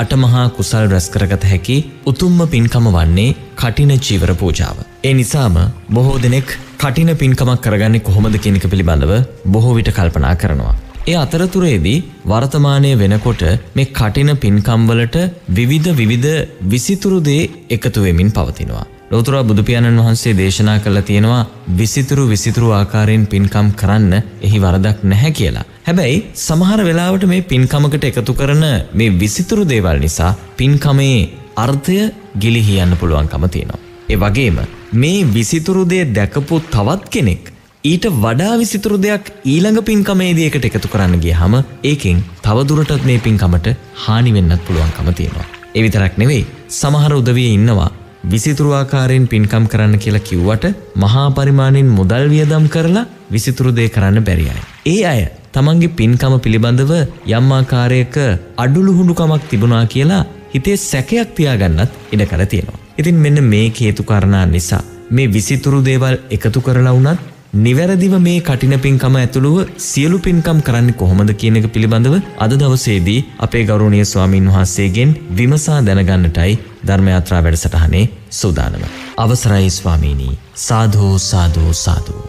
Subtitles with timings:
[0.00, 1.76] අටමහා කුසල් රැස්කරගත හැකි
[2.10, 4.76] උතුම්ම පින්කම වන්නේ කටින චීවර පූජාව.
[5.08, 5.56] ඒ නිසාම
[5.96, 6.50] බොහෝ දෙනෙක්
[6.82, 9.12] කටින පින්කමක් කරගන්නේ කොහොමද කෙනෙක පිළිබඳව
[9.54, 10.76] බොහෝ විට කල්පනා කරනවා.
[11.06, 13.44] ඒ අතරතුරේදී වර්තමානය වෙනකොට
[13.76, 15.18] මේ කටින පින්කම්වලට
[15.58, 16.30] විවිධ විවිධ
[16.72, 17.42] විසිතුරු දේ
[17.76, 18.86] එකතු වෙමින් පවතිනවා.
[19.12, 21.40] ලෝතුරා බුදුපියාණන් වහන්සේ දේශනා කළා තියෙනවා
[21.78, 24.12] විසිතුරු විසිතුරු ආකාරයෙන් පින්කම් කරන්න
[24.46, 25.64] එහි වරදක් නැහැ කියලා.
[25.86, 28.64] හැබැයි සමහර වෙලාවට මේ පින්කමකට එකතු කරන
[29.00, 30.30] මේ විසිතුරු දේවල් නිසා
[30.60, 31.18] පින්කමේ
[31.64, 31.98] අර්ථය
[32.42, 33.80] ගිලිහි යන්න පුළුවන්කම තියෙනවා.
[34.12, 34.60] ඒ වගේම
[35.02, 37.52] මේ විසිතුරු දේ දැකපු තවත් කෙනෙක්
[37.84, 41.56] ඊට වඩා විසිතුරු දෙයක් ඊළඟ පින්කමේදී එකට එකතු කරන්න ගියහම
[41.90, 43.72] ඒකෙන් තවදුරටත් මේ පින්කමට
[44.04, 45.48] හානි වෙන්නත් පුළුවන්කම තියෙනවා.
[45.76, 46.44] ඒ විතරක් නෙවෙයි
[46.80, 47.90] සමහර උදවිය ඉන්නවා
[48.24, 50.64] විසිතුරු ආකාරයෙන් පින්කම් කරන්න කියලා කිව්වට
[50.96, 54.60] මහා පරිමාණයෙන් මුදල් වියදම් කරලා විසිතුරු දේ කරන්න බැරි අය.
[54.86, 56.92] ඒ අය තමන්ගේ පින්කම පිළිබඳව
[57.30, 58.16] යම් ආකාරයක
[58.56, 60.22] අඩුලුහුණුකමක් තිබුණා කියලා
[60.54, 62.78] හිතේ සැකයක් තියාගන්නත් ඉඩ කර තියෙනවා.
[62.98, 68.74] ඉතින් මෙන්න මේ හේතු කාරණා නිසා මේ විසිතුරු දේවල් එකතු කරලා වුණත් නිවැරදිව මේ කටින
[68.78, 75.16] පින්කම ඇතුළුව සියලු පින්කම් කරන්නේ කොහොමද කියන එක පිළිබඳව අද දවසේදී අපේ ගෞරවනීය ස්වාමින් වහන්සේගෙන්
[75.36, 76.52] විමසා දැනගන්නටයි
[76.86, 78.84] ධර්මයාත්‍රා වැඩසටහනේ සූදානම.
[79.16, 82.22] අවසරයි ස්වාමීනී සාධූ සාධූ සාධූ.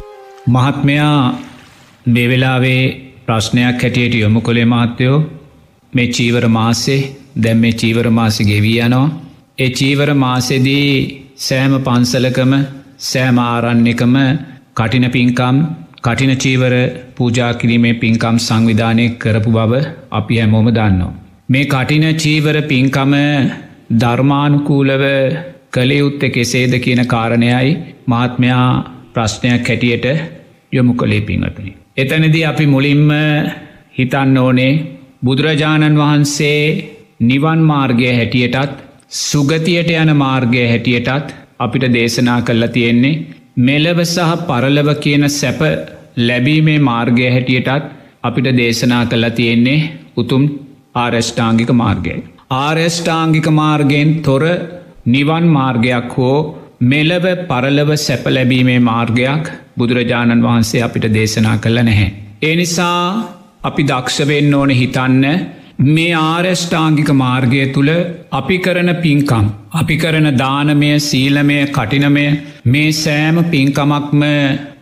[0.47, 1.39] මහත්මයා
[2.05, 2.83] මේ වෙලාවේ
[3.25, 5.17] ප්‍රශ්නයක් හැටියට යොමු කොළේ මහත්තයෝ
[5.93, 7.01] මේ චීවර මාසේ
[7.37, 9.09] දැම් මේ චීවර මාසි ගෙවී යනවා.
[9.59, 10.89] ඒ චීවර මාසෙදී
[11.39, 12.53] සෑම පන්සලකම
[13.03, 14.17] සෑම ආරන්නකම
[14.75, 15.57] කටින පින්කම්
[16.01, 16.73] කටින චීවර
[17.15, 19.73] පූජා කිරීමේ පින්කම් සංවිධානය කරපු බව
[20.11, 21.13] අපි හැමෝම දන්නවා.
[21.49, 23.13] මේ කටින චීවර පින්කම
[24.01, 25.03] ධර්මානුකූලව
[25.71, 27.69] කළයුත්ත කෙසේද කියන කාරණයයි
[28.07, 28.67] මහත්මයා
[29.13, 30.07] ප්‍රශ්නයක් හැටියට
[30.71, 31.71] යොමු කළේ පින්වතුනි.
[31.97, 33.11] එතනදී අපි මුලින්ම
[33.97, 34.71] හිතන්න ඕනේ
[35.23, 36.61] බුදුරජාණන් වහන්සේ
[37.23, 38.79] නිවන් මාර්ගය හැටියටත්
[39.19, 43.15] සුගතියට යන මාර්ගය හැටියටත් අපිට දේශනා කල්ලා තියෙන්නේ
[43.57, 45.61] මෙලව සහ පරලව කියන සැප
[46.17, 47.89] ලැබීමේ මාර්ගය හැටියටත්
[48.23, 50.43] අපිට දේශනා කල්ලා තියෙන්නේ උතුම්
[50.95, 52.23] ආරෂ්ඨාංගික මාර්ගය.
[52.49, 54.43] ආරෂ්ඨාංගික මාර්ගයෙන් තොර
[55.05, 56.37] නිවන් මාර්ගයක් හෝ
[56.81, 62.09] මෙලව පරලව සැප ලැබීමේ මාර්ගයක් බුදුරජාණන් වහන්සේ අපිට දේශනා කළ නැහැ.
[62.41, 63.01] ඒ නිසා
[63.63, 65.25] අපි දක්ෂවෙන්න ඕන හිතන්න
[65.87, 67.91] මේ ආරෂ්ඨාංගික මාර්ගය තුළ
[68.31, 69.45] අපි කරන පින්කම්.
[69.73, 72.25] අපි කරන දානමය සීලමය කටිනමය
[72.65, 74.21] මේ සෑම පින්කමක්ම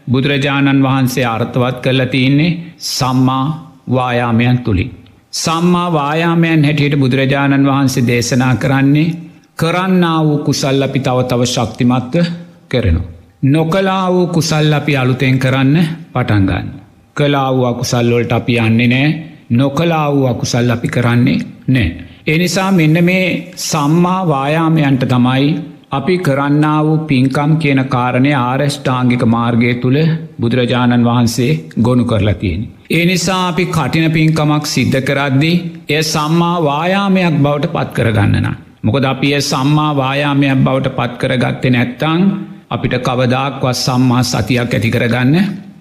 [0.07, 3.45] බුදුරජාණන් වහන්සේ අර්ථවත් කරලා තියන්නේ සම්මා
[3.89, 4.91] වායාමයන් තුළින්.
[5.33, 9.15] සම්මා වායාමයන් හැටියට බුදුරජාණන් වහන්සේ දේශනා කරන්නේ
[9.55, 12.25] කරන්නා වූ කුසල් අපි තව තව ශක්තිමත්ව
[12.67, 13.01] කරනු.
[13.45, 15.75] නොකලා වූ කුසල් අපි අලුතෙන් කරන්න
[16.13, 16.67] පටන්ගන්න.
[17.15, 19.09] කලා වූ අකුසල්ලොල්ට අපි යන්නේ නෑ
[19.49, 21.89] නොකලා වූ අකුසල් අපි කරන්නේ නෑ.
[22.27, 25.45] එනිසා මෙන්න මේ සම්මා වායාමයන්ට තමයි
[25.91, 29.99] අපි කරන්න වූ පින්කම් කියන කාරණය ආරෂ්ඨාංගික මාර්ගය තුළ
[30.39, 31.51] බුදුරජාණන් වහන්සේ
[31.81, 32.61] ගොුණු කරලා තියෙන.
[32.89, 35.51] ඒ නිසා අපි කටින පින්කමක් සිද්ධ කරද්දි
[35.89, 38.47] එය සම්මා වායාමයක් බවට පත් කරගන්නන.
[38.83, 42.21] මොකද අපිය සම්මා වායාමයක් බවට පත් කරගත්තේ නැත්තං
[42.69, 45.35] අපිට කවදාක්වත් සම්මා සතියක් ඇති කරගන්න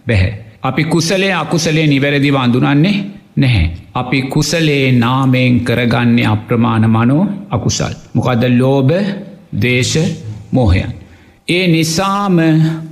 [0.07, 0.33] බැහැ.
[0.63, 2.97] අපි කුසලේ අකුසලේ නිවැරදි වඳුනන්නේ
[3.39, 3.67] නැහැ.
[3.95, 7.95] අපි කුසලේ නාමයෙන් කරගන්නේ අප්‍රමාණ මනෝ අකුසල්.
[8.15, 8.91] මොකද ලෝබ
[9.63, 9.97] දේශ
[10.53, 10.91] මෝහයන්.
[11.49, 12.39] ඒ නිසාම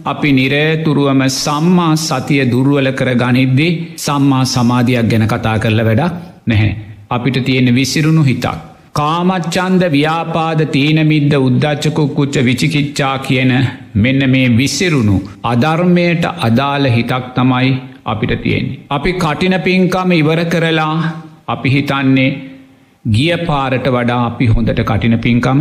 [0.05, 3.69] අපි නිරේතුරුවම සම්මා සතිය දුරුවල කර ගනිද්දි
[3.99, 6.15] සම්මා සමාධයක් ගැන කතා කරල වැඩක්
[6.47, 6.73] නැහැ.
[7.11, 8.57] අපිට තියෙන විසිරුණු හිතක්.
[8.95, 13.53] කාමච්චන්ද ව්‍යාපාද තීනමිද්ද උද්දච්චකුක්කුච්ච විචිකිච්චා කියන
[13.97, 17.69] මෙන්න මේ විසිරුණු අධර්මයට අදාළ හිතක් තමයි
[18.06, 18.78] අපිට තියෙන්නේ.
[18.91, 20.97] අපි කටින පින්කම ඉවර කරලා
[21.49, 22.28] අපි හිතන්නේ
[23.05, 25.61] ගිය පාරට වඩා අපි හොඳට කටින පින්කම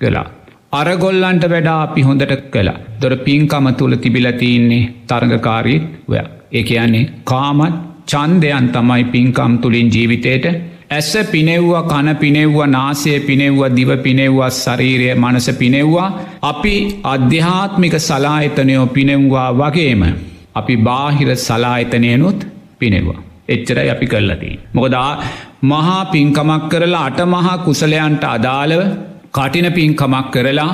[0.00, 0.26] කලා.
[0.72, 6.20] අරගොල්ලන්ට වැඩා අපි හොඳට කලා දොර පින්කම තුළ තිබිලතින්නේ තරගකාරීත් ඔය
[6.52, 7.74] ඒ කියන්නේ කාමත්
[8.06, 10.46] චන්දයන් තමයි පින්කම් තුළින් ජීවිතයට
[10.90, 16.08] ඇස පිනෙව්වා කන පිනෙව්වා නාසය පිනෙව්වා දිව පිනෙව්වා ශරීරය මනස පිනෙව්වා
[16.42, 16.74] අපි
[17.04, 20.02] අධ්‍යාත්මික සලාහිතනයෝ පිනෙව්වා වගේම
[20.54, 22.38] අපි බාහිර සලාහිතනයනුත්
[22.78, 23.20] පිනෙවා.
[23.48, 24.56] එච්චරයි අපි කරලදී.
[24.74, 25.10] මොකදා
[25.64, 28.82] මහා පින්කමක් කරලා අට මහා කුසලයන්ට අදාළව
[29.32, 30.72] කටින පින්කමක් කරලා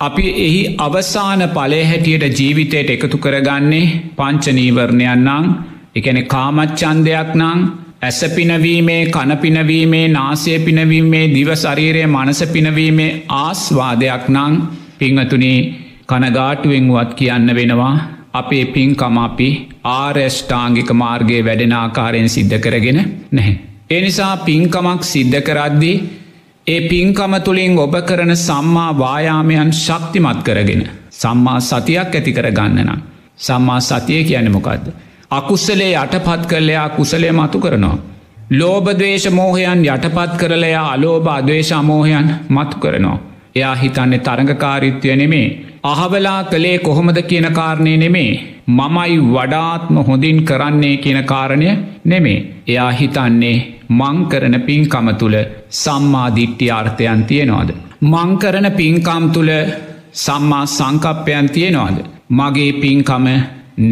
[0.00, 3.84] අපි එහි අවසාන පලේ හැටියට ජීවිතයට එකතු කරගන්නේ
[4.16, 5.46] පංචනීවරණයන්නම්
[5.94, 7.60] එකන කාමච්චන්දයක් නං
[8.02, 14.54] ඇස පිනවීමේ කනපිනවීමේ නාසය පිනවීමේ දිව ශරීරය මනස පිනවීමේ ආස්වාදයක් නං
[14.98, 15.60] පිංහතුනේ
[16.08, 17.94] කනගාටුවෙන් වුවත් කියන්න වෙනවා
[18.34, 19.48] අපේ පින්කම අපි
[19.84, 22.98] ආර්යෂ්ඨාංගික මාර්ගයේ වැඩෙන ආකාරයෙන් සිද්ධ කරගෙන
[23.30, 23.54] නැහැ.
[23.90, 25.96] එනිසා පින්කමක් සිද්ධ කරද්දී
[26.66, 30.82] ඒ පින්කම තුළින් ඔබ කරන සම්මා වායාමයන් ශක්තිමත් කරගෙන.
[31.12, 33.02] සම්මා සතියක් ඇති කර ගන්නනම්.
[33.38, 34.86] සම්මා සතිය කියන මොකක්ද.
[35.30, 37.98] අකුස්සලේ යටපත් කරලයා කුසලය මතු කරනවා.
[38.50, 43.18] ලෝබදවේශ මෝහයන් යටපත් කරලයා අලෝභ අදවේශමෝහයන් මතු කරනවා.
[43.54, 45.48] එයා හිතන්නේ තරඟකාරිත්වය නෙමේ.
[45.84, 48.30] අහවලා කළේ කොහොමද කියන කාරණය නෙමේ.
[48.68, 51.70] මමයි වඩාත්ම හොඳින් කරන්නේ කියන කාරණය
[52.04, 52.44] නෙමේ.
[52.68, 53.56] එයා හිතන්නේ
[53.90, 55.36] මංකරන පින්කම තුළ
[55.80, 57.70] සම්මාධිට්ටි අර්ථයන් තියෙනවාද.
[58.02, 59.52] මංකරන පින්කම් තුළ
[60.14, 61.98] සම්මා සංකප්පයන් තියෙනවාද.
[62.30, 63.26] මගේ පින්කම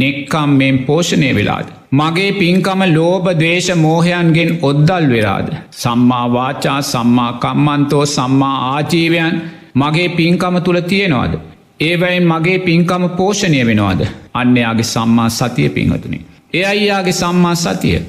[0.01, 1.69] නෙක්කම් මෙෙන් පෝෂණය වෙලාද.
[1.93, 5.49] මගේ පින්කම ලෝබ දවේශ මෝහයන්ගෙන් ඔද්දල් වෙරාද.
[5.83, 9.41] සම්මා වාචා සම්මා කම්මන්තෝ සම්මා ආජීවයන්
[9.75, 11.35] මගේ පින්කම තුළ තියෙනවාද.
[11.81, 14.01] ඒවයින් මගේ පින්කම පෝෂණය වෙනවාද.
[14.35, 16.19] අන්නයාගේ සම්මා සතිය පින්හතුනි.
[16.55, 18.01] එය අයියාගේ සම්මා සතිය.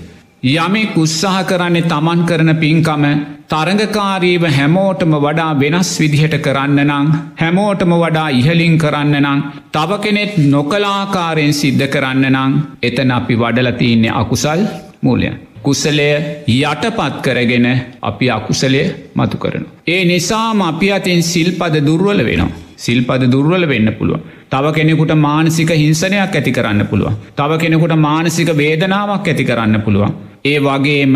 [0.55, 3.03] යමෙක් උත්සාහ කරන්නේ තමන් කරන පින්කම
[3.49, 11.53] තරඟකාරීව හැමෝටම වඩා වෙනස් විදිහට කරන්න නං හැමෝටම වඩා ඉහලින් කරන්න නං තව කෙනෙත් නොකලාකාරයෙන්
[11.53, 14.63] සිද්ධ කරන්න නං එතන අපි වඩලතින්නේ අකුසල්
[15.01, 15.29] මූලය.
[15.61, 16.09] කුසලය
[16.49, 17.67] යටපත් කරගෙන
[18.01, 18.83] අපි අකුසලය
[19.15, 19.63] මතු කරන.
[19.87, 22.51] ඒ නිසාම අපි අතින් සිල්පද දුර්වල වෙනවා.
[22.81, 24.19] සිල්පද දුර්වල වෙන්න පුළුව.
[24.51, 27.15] තව කෙනෙකුට මානසික හිංසනයක් ඇති කරන්න පුළුව.
[27.37, 30.13] තව කෙනෙකුට මානසික වේදනාවක් ඇති කරන්න පුළුවන්.
[30.45, 31.15] ඒ වගේම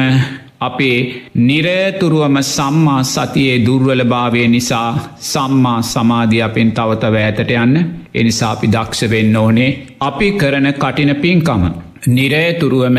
[0.61, 0.97] අපේ
[1.41, 4.89] නිරතුරුවම සම්මා සතියේ දුර්වලභාවය නිසා
[5.23, 7.75] සම්මා සමාධිය අපෙන් තවතව ඇතට යන්න
[8.13, 9.69] එනිසා අපි දක්ෂ වෙන්න ඕනේ
[10.01, 11.63] අපි කරන කටින පින්කම.
[12.09, 12.97] නිරේතුරුවම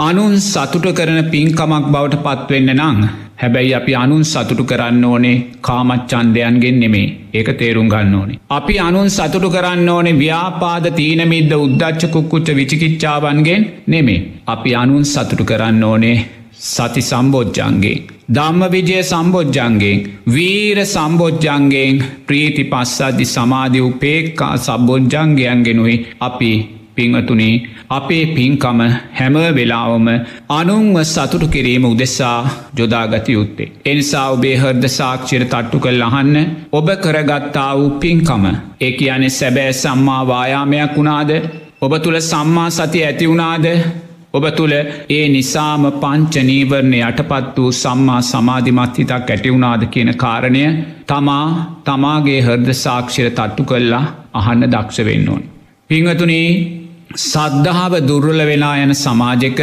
[0.00, 3.00] අනුන් සතුට කරන පින්කමක් බවට පත්වෙන්න නං.
[3.38, 8.38] හැබැයි අපි අනුන් සතුටු කරන්න ඕනේ කාමච්චන්දයන්ගෙන් නෙමේ ඒක තේරුම් ගන්න ඕනේ.
[8.50, 14.20] අපි අනුන් සතුටු කරන්න ඕනේ ව්‍යාපාද තීනමිද්ද උද්දච්ච කුක්කුච්ච විචිකිච්චාවන්ගෙන් නෙමේ.
[14.46, 16.16] අපි අනුන් සතුටු කරන්න ඕනේ
[16.66, 17.96] සති සම්බෝජ්ජන්ගේ.
[18.30, 26.50] ධම්ම විජය සම්බෝජ්ජන්ගෙන් වීර සම්බෝජ්ජන්ගෙන් ප්‍රීති පස්සද්ධි සමාධි උපේක්කා සබෝජ්ජන්ගයන්ගෙනුයි අපි
[26.98, 27.52] පිංහතුනේ
[27.90, 28.80] අපේ පින්කම
[29.18, 30.08] හැම වෙලාවම
[30.50, 32.38] අනුන්ව සතුටු කිරීම උදෙසා
[32.78, 33.70] ජොදාගත යුත්තේ.
[33.84, 36.36] එනිසා ඔබේ හර්ද සාක්ෂිර තට්ටු කල් අහන්න
[36.72, 38.44] ඔබ කරගත්තා වූ පින්කම.
[38.80, 41.32] ඒ අනෙ සැබෑ සම්මා වායාමයක් වුණාද
[41.80, 43.66] ඔබ තුළ සම්මා සති ඇති වුණාද
[44.30, 44.74] ඔබ තුළ
[45.10, 50.64] ඒ නිසාම පංචනීවරණය යටපත් වූ සම්මා සමාධිමත් හිතක් ඇටිවුනාද කියන කාරණය
[51.06, 51.46] තමා
[51.84, 54.02] තමාගේ හර්ද සාක්ෂිර තට්ටු කල්ලා
[54.34, 55.42] අහන්න දක්ෂ වෙන්න ඕන්.
[55.90, 56.50] පිංහතුනී
[57.08, 59.60] සද්ධාව දුර්වල වෙලා යන සමාජක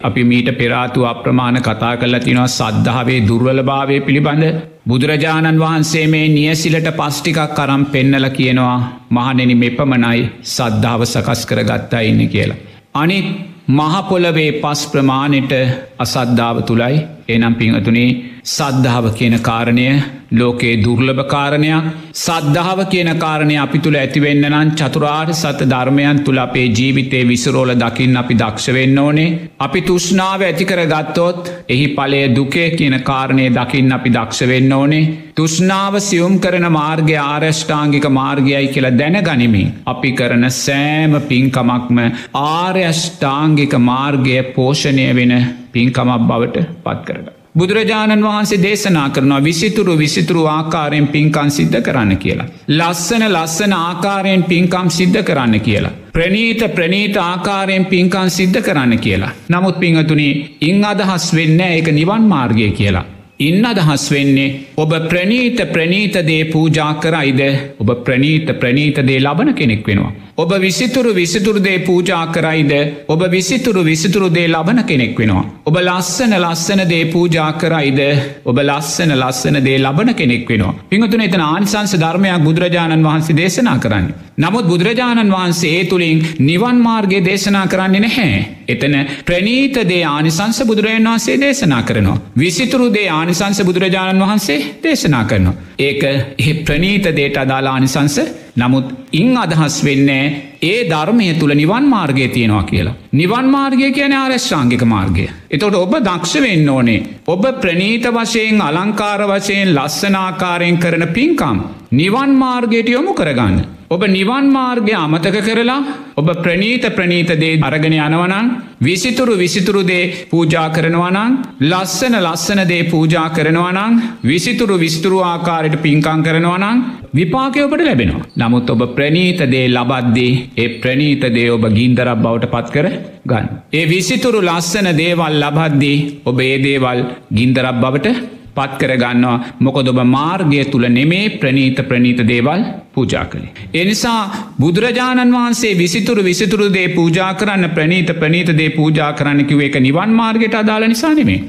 [0.00, 4.44] අපි මීට පෙරාතු අප්‍රමාණ කතා කල්ලා තිනවා සද්ධාවේ දුර්වල භාවය පිළිබඳ
[4.86, 8.76] බුදුරජාණන් වහන්සේ මේ නියසිලට පස්්ටිකක් කරම් පෙන්නල කියනවා
[9.10, 12.58] මහනෙනි මෙපමණයි සද්ධාව සකස් කර ගත්තා ඉන්න කියලා.
[12.94, 13.26] අනිත්
[13.68, 15.52] මහපොලවේ පස් ප්‍රමාණයට
[15.98, 18.10] අසද්ධාව තුළයි එනම් පිංහතුනේ
[18.46, 19.86] සද්ධාව කියන කාරණය
[20.32, 21.84] ලෝකයේ දුර්ලභ කාරණයක්.
[22.14, 28.16] සද්ධාව කියන කාරණය අපි තුළ ඇතිවෙන්න නම් චතුරාර් සත ධර්මයන් තුළ අපේ ජීවිතේ විසරෝල දකිින්
[28.16, 29.36] අපි දක්ෂවෙන්න ඕනේ.
[29.58, 35.04] අපි තුෂ්නාව ඇතිකර ගත්තොත් එහි පලේ දුකේ කියන කාරණය දකිින් අපි දක්ෂවෙන්න ඕනේ.
[35.36, 42.04] තුෂ්නාව සියුම් කරන මාර්ගය ආර්යෂ්ඨාංගික මාර්ගයයි කියලා දැන ගනිමින් අපි කරන සෑම පින්කමක්ම
[42.42, 45.34] ආර්යෂ්ඨාංගික මාර්ගය පෝෂණය වෙන
[45.78, 47.26] පින්කමක් බවට පත් කරග.
[47.58, 52.48] බුදුරජාණන් වහන්සේ දේශනා කරනවා විසිතුරු විසිතුරු ආකාරයෙන් පින්කන් සිද්ධ කරන්න කියලා.
[52.68, 55.92] ලස්සන ලස්සන ආකාරයෙන් පින්කම් සිද්ධ කරන්න කියලා.
[56.12, 59.36] ප්‍රනීත ප්‍රනීත ආකාරයෙන් පින්කන් සිද්ධ කරන්න කියලා.
[59.48, 60.28] නමුත් පිංහතුනි
[60.62, 63.06] ඉං අදහස් වෙන්න එක නිවන් මාර්ගය කියලා.
[63.40, 67.42] ඉන්න අදහස් වෙන්නේ ඔබ ප්‍රනීත ප්‍රනීතදේ පූජා කරයිද
[67.82, 70.12] ඔබ ප්‍රනීත ප්‍රනීතදේ ලබන කෙනෙක් වෙනවා.
[70.38, 72.72] ඔබ විසිතුරු විසිතුරුදේ පූජා කරයිද
[73.08, 75.44] ඔබ විසිතුරු විසිතුරුදේ ලබන කෙනෙක් වෙනවා.
[75.66, 77.98] ඔබ ලස්සන ලස්සන දේ පූජා කරයිද
[78.44, 80.74] ඔබ ලස්සන ලස්සන දේ ලබන කෙනෙක් වෙනවා.
[80.90, 84.06] පිංහතුන එතන ආනිසංස ධර්මයක් බුදුරජාණන් වහන්සේ දේශනා කරන්න.
[84.38, 88.38] නමුත් බුදුරජාණන් වහන්සේ ඒ තුළින් නිවන් මාර්ගය දේශනා කරන්නේ නැහැ.
[88.68, 92.20] එතන ප්‍රනීතදේ ආනිසංස බුදුරජන් වහන්සේ දේශනා කරනවා.
[92.38, 95.67] විසිතුරුදේ ආනිසංස බුදුරජාණන් වහන්සේ දේශනා කරනවා.
[95.78, 96.02] ඒක
[96.40, 98.16] එ ප්‍රනීතදේට අදාලා ආනිසංස
[98.56, 100.24] නමුත් ඉං අදහස් වෙන්නේ
[100.62, 102.94] ඒ ධර්මය තුළ නිවන් මාර්ගය තියෙනවා කියලා.
[103.12, 105.26] නිවන් මාර්ගය කියන ආරශ්ාංගික මාර්ගය.
[105.50, 107.06] එතොට ඔබ දක්ෂ වෙන්න ඕනේ.
[107.26, 111.58] ඔබ ප්‍රනීත වශයෙන් අලංකාර වශයෙන් ලස්සනාකාරයෙන් කරන පින්කම්.
[111.92, 113.58] නිවන් මාර්ගයට යොමු කරගන්න.
[113.90, 115.76] ඔබ නිවන් මාර්ගය අමතක කරලා
[116.16, 118.48] ඔබ ප්‍රනීත ප්‍රනීතදේ අරගෙන යනවනං
[118.82, 126.84] විසිතුරු විසිතුරුදේ පූජා කරනවනං ලස්සන ලස්සනදේ පූජා කරනවනං විසිතුරු විස්තුරු ආකාරයට පින්කං කරනවනං
[127.14, 128.26] විපාකයඔබට ලැබෙනවා.
[128.36, 132.88] නමුත් ඔබ ප්‍රනීතදේ ලබද්දී ඒ ප්‍රනීතදේ ඔබ ගින්දරක් බවට පත් කර
[133.24, 133.46] ගන්න.
[133.72, 137.00] ඒ විසිතුරු ලස්සන දේවල් ලබද්දී ඔබ ඒ දේවල්
[137.32, 142.62] ගින්දරක් බවට පත් කරගන්නවා මොකොද ඔබ මාර්ගය තුළ නෙමේ ප්‍රනීත ප්‍රනීත දේවල්
[142.94, 143.52] පූජා කළේ.
[143.74, 144.20] එනිසා
[144.60, 150.14] බුදුරජාණන් වහන්සේ විසිතුරු විසිතුරු දේ පූජා කරන්න ප්‍රනීත ප්‍රනීත දේ පූජා කරන්න කිව එක නිවන්
[150.20, 151.40] මාර්ගයට අදාළ නිසා නෙමේ.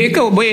[0.00, 0.52] ඒක ඔබේ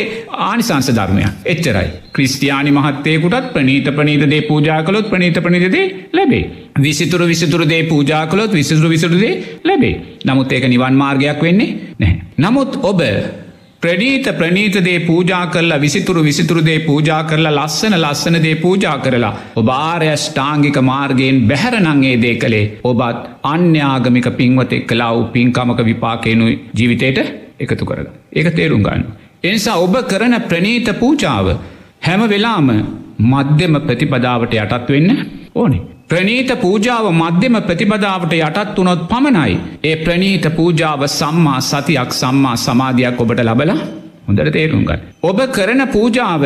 [0.50, 1.90] ආනිසංස ධර්මය එච්චරයි.
[2.14, 6.46] ක්‍රස්ටයානි මහත්තයකුටත් ප්‍රනීත ප්‍රනීත දේ පූජා කළොත් ප්‍රනීත ප්‍රනිතදේ ලැබේ.
[6.80, 9.96] විසිතුරු විසිතුරු දේ පූජා කළොත් විසිතුරු විසිරුදේ ලැබේ.
[10.26, 12.20] නමුත් ඒක නිවන් මාර්ගයක් වෙන්නේ නැහැ.
[12.38, 13.02] නමුත් ඔබ
[13.82, 21.38] ප්‍රනීත ප්‍රනීතදේ පූජා කරලා විසිතුරු විසිතුරුදේ පූජා කරලා ලස්සන ලස්සනදේ පූජා කරලා ඔබාරය ෂ්ටාංගික මාර්ගයෙන්
[21.48, 27.20] බැහැරනංගේ දේ කළේ ඔබත් අන්‍යාගමික පින්වතෙක් කලාව පින්කමක විපාකයනු ජීවිතයට
[27.60, 28.08] එකතු කරග.
[28.36, 29.06] ඒක තේරුම් ගන්න.
[29.44, 31.48] එනිසා ඔබ කරන ප්‍රනීත පූජාව
[32.02, 32.70] හැම වෙලාම
[33.32, 35.10] මධ්‍යම ප්‍රතිපදාවට යටත් වෙන්න
[35.56, 35.82] ඕනේ.
[36.12, 39.54] ප්‍රනීත පූජාව මධ්‍යම ප්‍රතිපදාවට යටත් වනොත් පමණයි.
[39.90, 43.72] ඒ ප්‍රනීත පූජාව සම්මා සතියක් සම්මා සමාධයක් ඔබට ලබල
[44.28, 45.04] හොඳට තේරුම්ගන්න.
[45.30, 46.44] ඔබ කරන පූජාව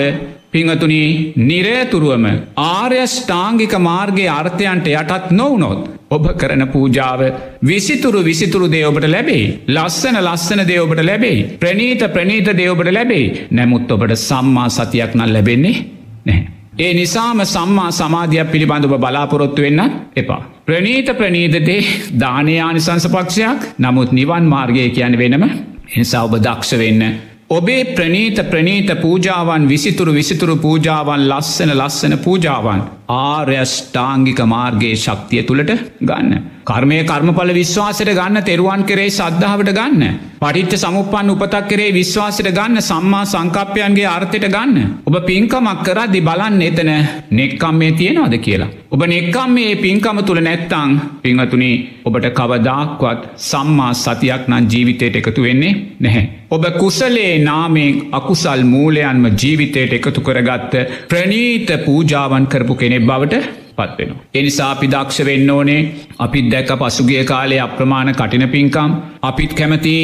[0.54, 1.08] පිංහතුනී
[1.50, 2.26] නිරේතුරුවම
[2.66, 5.86] ආර්යෂ්ඨාංගික මාර්ගගේ අර්ථයන්ට යටත් නොවනොත්.
[6.10, 7.22] ඔබ කරන පූජාව
[7.70, 9.46] විසිතුරු විසිතුරු දේ ඔබට ලැබේ.
[9.68, 11.38] ලස්සන ලස්සන දේ ඔබට ලැබේ.
[11.62, 13.48] ප්‍රනීත ප්‍රනීත දේ ඔබට ලැබේ.
[13.52, 15.78] නැමුත් ඔබට සම්මා සතියක් නල් ලැබෙන්නේ
[16.26, 16.63] නැහැ.
[16.74, 19.82] ඒ නිසාම සම්මා සමාධයක් පිළිබඳව බලාපොරොත්තු වෙන්න
[20.16, 20.42] එපා.
[20.66, 21.82] ප්‍රනීත ප්‍රනීතදේ
[22.20, 27.04] දානයානිසංසපක්ෂයක් නමුත් නිවන් මාර්ගය කියන වෙනම එනිසා ඔබ දක්ෂ වෙන්න
[27.50, 32.82] ඔබේ ප්‍රනීත ප්‍රනීත පූජාවන් විසිතුරු විසිතුරු පූජාවන් ලස්සන ලස්සන පූජාවන්
[33.16, 36.44] ආර්යෂ්ඨාංගික මාර්ගයේ ශක්තිය තුළට ගන්න.
[36.64, 40.04] කර්මය කර්මඵල විශ්වාසයට ගන්න තෙරුවන් කරේ සද්ධාවට ගන්න.
[40.42, 44.94] පටිච්ච සමුපන් උපතක් කරේ විශ්වාසයට ගන්න සම්මා සංකප්පයන්ගේ අර්ථයට ගන්න.
[45.04, 46.92] ඔබ පින්කමක් කරද්දි බලන්න එතන
[47.32, 48.70] නෙක්කම් මේ තියෙනවාද කියලා.
[48.90, 50.94] ඔබ නෙක්කම් මේ පින්කම තුළ නැත්තං
[51.24, 51.72] පිංහතුනි
[52.06, 56.26] ඔබට කවදාක්වත් සම්මා සතියක් නම් ජීවිතයට එකතු වෙන්නේ නැහැ.
[56.50, 60.74] ඔබ කුසලේ නාමෙන් අකුසල් මූලයන්ම ජීවිතයට එකතු කරගත්ත
[61.10, 63.44] ප්‍රනීත පූජාවන් කරපු කෙනෙක් බවට
[63.78, 64.12] පත්වෙන.
[64.34, 65.80] එනිසා අපි දක්ෂ වෙන්න ඕනේ
[66.20, 68.92] අපිත් දැක පසුගිය කාලේ අප්‍රමාණ කටින පින්කම්
[69.24, 69.96] අපිත් කැමති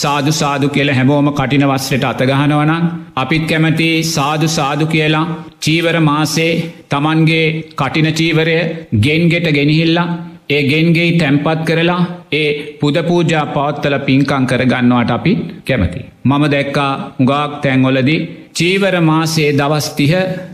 [0.00, 5.26] සාදු සාදු කියල හැමෝම කටින වස්රට අතගහනවනම් අපිත් කැමති සාදු සාදු කියලා
[5.60, 6.50] චීවර මාසේ
[6.88, 8.58] තමන්ගේ කටින චීවරය
[8.98, 10.08] ගෙන්ගෙට ගෙනහිල්ලා
[10.50, 12.02] ඒ ගෙන්ගේ තැම්පත් කරලා
[12.32, 12.48] ඒ
[12.80, 15.32] පුදපූජා පවත්තල පින්කං කරගන්නවාට අපි
[15.66, 16.00] කැමති.
[16.24, 18.20] මම දැක්කා උගාක් තැන්වොලදී
[18.54, 20.12] චීවර මාසේ දවස්තිහ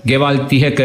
[0.09, 0.81] ගෙවල් තිහක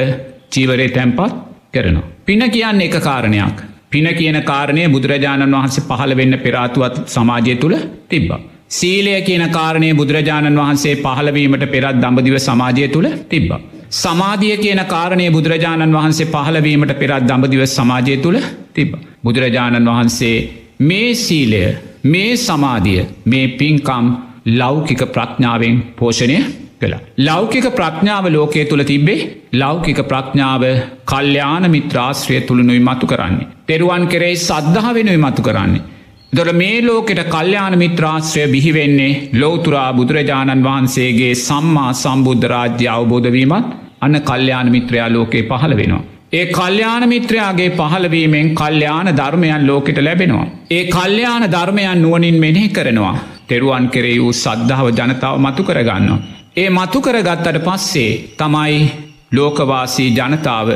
[0.52, 1.34] චීවරේ තැම්පත්
[1.74, 2.08] කරනවා.
[2.26, 3.58] පින කියන්න එක කාරණයක්.
[3.90, 7.76] පින කියන කාරණය බුදුරජාණන් වහන්සේ පහළ වෙන්න පෙරාතුවත් සමාජය තුළ
[8.10, 8.32] තිබ්බ.
[8.70, 13.52] සීලය කියන කාරණය බුදුරජාණන් වහන්සේ පහළවීමට පෙරත් දම්ඹදිව සමාජය තුළ තිබ්බ.
[13.92, 18.40] සමාධිය කියන කාරණය බුදුරජාණන් වහන්සේ පහළවීමට පෙරත් දම්ඹදිව සමාජය තුළ
[18.74, 18.92] තිබ.
[19.24, 20.36] බුදුරජාණන් වහන්සේ
[20.82, 21.64] මේ සීලය
[22.06, 24.06] මේ සමාධිය මේ පින්කම්
[24.54, 26.38] ලෞකික ප්‍රඥාවෙන් පෝෂණය
[26.82, 27.02] කළා.
[27.20, 29.20] ලෞකික ප්‍රඥාව ලෝකයේ තුළ තිබ්බේ
[29.54, 30.64] ලෞකික ප්‍රඥාව
[31.06, 33.48] කල්්‍යයාන මිත්‍රාශ්‍රය තුළනුයි මතු කරන්නේ.
[33.68, 35.84] තෙරුවන් කරේ සද්ධහ වෙනුයි මතු කරන්නේ.
[36.34, 44.72] දොර මේ ලෝකෙට කල්්‍යයාන මිත්‍රාශ්‍රය බිහිවෙන්නේ ලෝතුරා බුදුරජාණන් වහන්සේගේ සම්මා සම්බුද්ධ රාජ්‍ය අවබෝධවීමත් අන්න කල්්‍යයාන
[44.72, 46.04] මිත්‍රයා ලෝකයේ පහළ වෙනවා.
[46.32, 50.48] ඒ කල්්‍යයාන මිත්‍රයාගේ පහළවීමෙන් කල්්‍යයාන ධර්මයන් ලෝකෙට ලැබෙනවා.
[50.72, 53.16] ඒ කල්්‍යයාන ධර්මයන් නුවනින් මෙනෙහි කරනවා.
[53.48, 56.20] තෙරුවන් කෙරේ වූ සද්ධාව ජනතාව මතු කරගන්නවා.
[56.56, 58.80] ඒ මතු කරගත්තට පස්සේ තමයි
[59.32, 60.70] ලෝකවාසී ජනතාව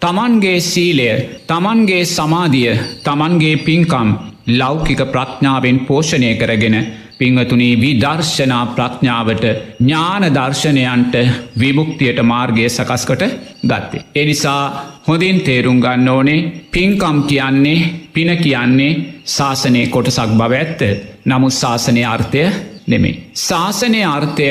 [0.00, 1.08] තමන්ගේ සීලය
[1.46, 2.72] තමන්ගේ සමාධිය
[3.04, 4.08] තමන්ගේ පින්කම්
[4.50, 6.76] ලෞකික ප්‍රඥාවෙන් පෝෂණය කරගෙන
[7.18, 9.44] පිංහතුනී විදර්ශනා ප්‍රඥාවට
[9.80, 11.14] ඥාන දර්ශනයන්ට
[11.60, 13.22] විමුක්තියට මාර්ගය සකස්කොට
[13.62, 14.04] ගත්තේ.
[14.14, 14.62] එනිසා
[15.08, 16.40] හොඳින් තේරුම් ගන්න ඕනේ
[16.72, 17.78] පින්කම් කියන්නේ
[18.12, 18.92] පින කියන්නේ
[19.26, 20.80] ශාසනය කොටසක් බව ඇත්ත
[21.26, 22.44] නමුත් ශාසනය අර්ථය
[22.86, 23.16] නෙමේ.
[23.36, 24.50] ශාසනය අර්ථය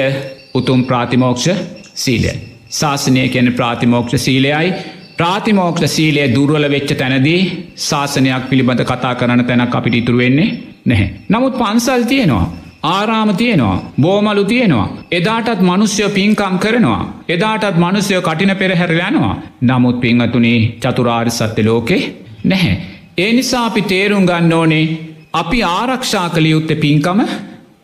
[0.58, 1.48] උතුම් ප්‍රාතිමෝක්ෂ
[1.96, 2.34] සීලය.
[2.72, 4.70] ශාසනය කියන ප්‍රාතිමෝක්ෂ සීලයයි
[5.18, 7.42] ප්‍රාතිමෝක්ෂ සීලය දුර්වල වෙච්ච තැනදී
[7.80, 10.50] ශාසනයක් පිළිබඳ කතා කරන තැනක් අපිට ඉතුරුවෙන්නේ
[10.86, 11.08] නැහැ.
[11.30, 12.46] නමුත් පන්සල් තියෙනවා.
[12.86, 14.88] ආරාම තියෙනවා බෝමලු තියෙනවා.
[15.12, 17.02] එදාටත් මනුස්්‍යයෝ පින්කම් කරනවා.
[17.30, 19.36] එදාටත් මනුස්්‍යයෝ කටින පෙරහැර යනවා.
[19.62, 21.98] නමුත් පිංහතුනේ චතුරාර් සත්‍ය ලෝකෙ
[22.44, 22.76] නැහැ.
[23.18, 24.86] ඒ නිසා අපි තේරුම් ගන්න ඕනේ
[25.34, 27.20] අපි ආරක්ෂා කළ යුත්ත පින්කම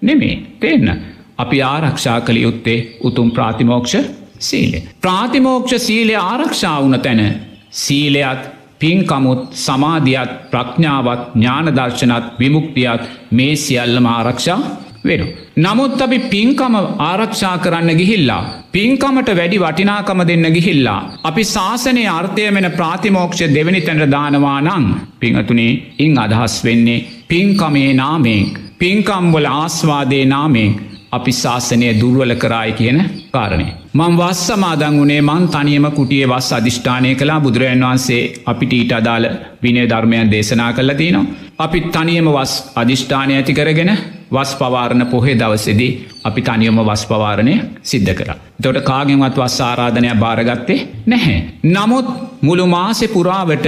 [0.02, 0.90] නෙමේ තේන්න.
[1.38, 3.96] අපි ආරක්ෂා කළ යුත්තේ උතුම් ප්‍රාතිමෝක්ෂ
[4.40, 4.80] සීලය.
[5.02, 7.22] ප්‍රාතිමෝක්ෂ සීලය ආරක්ෂා වුන තැන
[7.74, 8.44] සීලයත්
[8.80, 14.60] පින්කමුත් සමාධියත් ප්‍රඥාවත් ඥානදර්ශනත් විමුක්තියත් මේ සියල්ලම ආරක්ෂා
[15.04, 15.22] වෙන.
[15.58, 18.44] නමුත් අපි පින්කම ආරක්ෂා කරන්න ගිහිල්ලා.
[18.72, 21.02] පින්කමට වැඩි වටිනාකම දෙන්න ගිහිල්ලා.
[21.24, 24.86] අපි ශාසනය අර්ථය මෙන ප්‍රාතිමෝක්ෂ දෙවැනි තැනට දානවා නං
[25.20, 28.50] පිංහතුනේ ඉං අදහස් වෙන්නේ පින්කමේ නාමෙන්
[28.80, 30.72] පින්කම්වල ආස්වාදේ නාමෙන්
[31.14, 33.00] අපි ශාසනය දුර්වල කරායි කියන
[33.32, 33.68] කාරණය.
[33.94, 39.28] මං වස් සමාදං වනේ මං තනියම කුටිය වස් අධිෂ්ඨානය කලා බුදුරජන් වහන්සේ අපිට ඊට අදාළ
[39.64, 41.26] විනය ධර්මයන් දේශනා කල්ල තිනවා.
[41.60, 43.92] අපි තනියම වස් අධිෂ්ඨානය ඇති කරගෙන
[44.32, 45.92] වස් පවාරණ පොහේ දවසෙදී
[46.24, 48.30] අපි තනියම වස් පවාරණය සිද්ධ කර.
[48.60, 51.38] තොට කාගෙන්වත් වස් ආරාධනය භාරගත්තේ නැහැ.
[51.68, 52.08] නමුත්
[52.42, 53.68] මුළු මාසෙ පුරාවට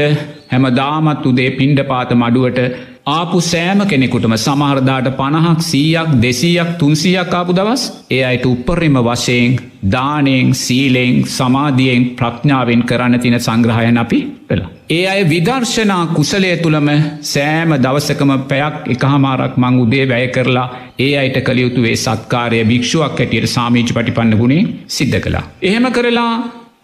[0.52, 2.60] හැම දාමත් උදේ පින්ඩ පාත මඩුවට
[3.06, 9.52] ආපු සෑම කෙනෙකුටම සමහරදාට පණහක් සීයක් දෙසීයක් තුන්සියක් ආපු දවස් ඒ අයට උපරිම වශයෙන්
[9.88, 14.20] දානයෙන් සීලෙෙන් සමාධියෙන් ප්‍රඥාවෙන් කරන්න තින සංග්‍රහයන අපි
[14.50, 14.72] වෙලා.
[14.90, 16.90] ඒ අය විදර්ශනා කුසලය තුළම
[17.26, 20.68] සෑම දවසකම පැයක් එකහමාරක් මං උදේ වැය කරලා
[21.00, 25.46] ඒ අයට කළයුතුවේ සත්කාරය භික්ෂුවක් ඇටියට සාමීච පටිපන්න ගුණේ සිද්ධ කළා.
[25.64, 26.32] එහෙම කරලා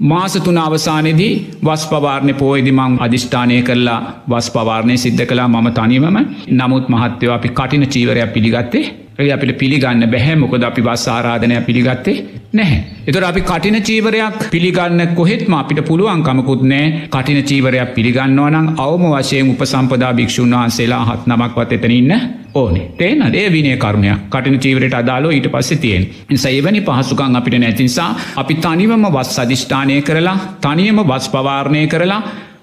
[0.01, 1.33] මාසතුන අවසානයේදී
[1.65, 6.17] වස් පවාරණය පෝයදි මං අධිෂ්ඨානය කරලා වස් පවාරණය සිද්ධ කලා මම තනිවම
[6.51, 8.85] නමුත් මහත්‍යව අපි කටින චීවරයක් පිළිගත්තේ
[9.29, 10.35] අපිට පිළිගන්න බැහැ.
[10.35, 12.17] මොකද අපි වස් ආරාධනය පිළිගත්තේ
[12.53, 12.79] නැහැ.
[13.07, 17.07] එතර අපි කටින චීවරයක් පිළිගන්න කොහෙත්ම අපිට පුළුවන්කමකුත් නෑ.
[17.09, 22.13] කටින චීවරයක් පිළිගන්නවා නම් අවම වශයෙන් උපසම්පදා භික්ෂූන් වහන්සේලා හත් නමක්වත් එතනඉන්න
[22.55, 22.85] ඕනේ.
[22.93, 26.07] තේන ඒ විනේ කරුණයක් කටින චීවරයට අදාලෝ ඊට පස්සෙ තියෙන්.
[26.37, 32.21] සයිවැනි පහසුකං අපිට නැතිනිසා අපි තනිවම වස් අධිෂ්ඨානය කරලා තනියම වස් පවාරණය කරලා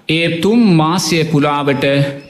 [0.09, 1.85] ඒ තුම් මාසය පුලාවට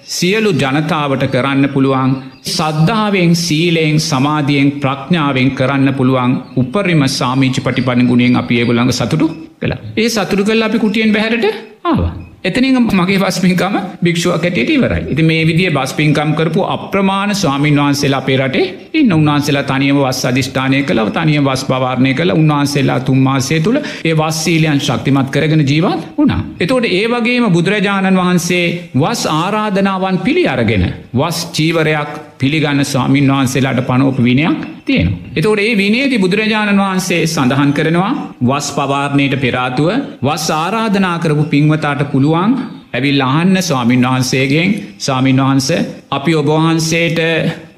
[0.09, 2.13] සියලු ජනතාවට කරන්න පුළුවන්
[2.47, 9.27] සද්ධාවෙන් සීලයෙන් සමාධියෙන් ප්‍රඥාවෙන් කරන්න පුළුවන් උපරිම සාමීච පටිපණ ගුණෙන් අපි ඒගොළඟ සතුටු
[9.61, 11.45] කලා ඒ සතුරු කල් අපි කුටියෙන් බැහරට
[11.83, 12.11] ආවා.
[12.43, 15.01] එතනින් මගේ බස්පින්කම භික්ෂුව කැටට ඉවරයි.
[15.09, 19.11] ඉති මේ විදිිය බස්පින්කම් කරපු අප්‍රමාණ ස්වාමීන් වහන්සේලා පේරටේ ඉන්න.
[19.11, 22.31] උන්වහන්සේලා තනියම වස් අධිෂ්ඨානය කළ තනිය වස් පවාරණය කළ.
[22.33, 26.41] උන්වහන්සේලා තුන්මාසේ තුළ ඒ වස්සීලයන් ශක්තිමත් කරගෙන ජීවත් වුණා.
[26.59, 28.65] එතෝට ඒ වගේම බුදුරජාණන් වහන්සේ
[28.95, 35.07] වස් ආරාධනාවන් පිළි අරගෙන වස් චීවරයක් පිළිගන්න ස්වාමීන් වහන්සේලාට පනෝප විනයක් තියෙන.
[35.35, 39.89] එතෝට ඒ විනේති බුදුරජාණන් වහන්සේ සඳහන් කරනවා වස් පවාරණයට පෙරාතුව
[40.23, 42.53] වස් ආරාධනා කරපු පින්වතාට පුළුවන්
[42.93, 45.69] ඇවිල් අහන්න ස්වාමීන් වහන්සේගෙන් ස්වාමීන් වහන්ස
[46.11, 47.19] අපි ඔබවහන්සේට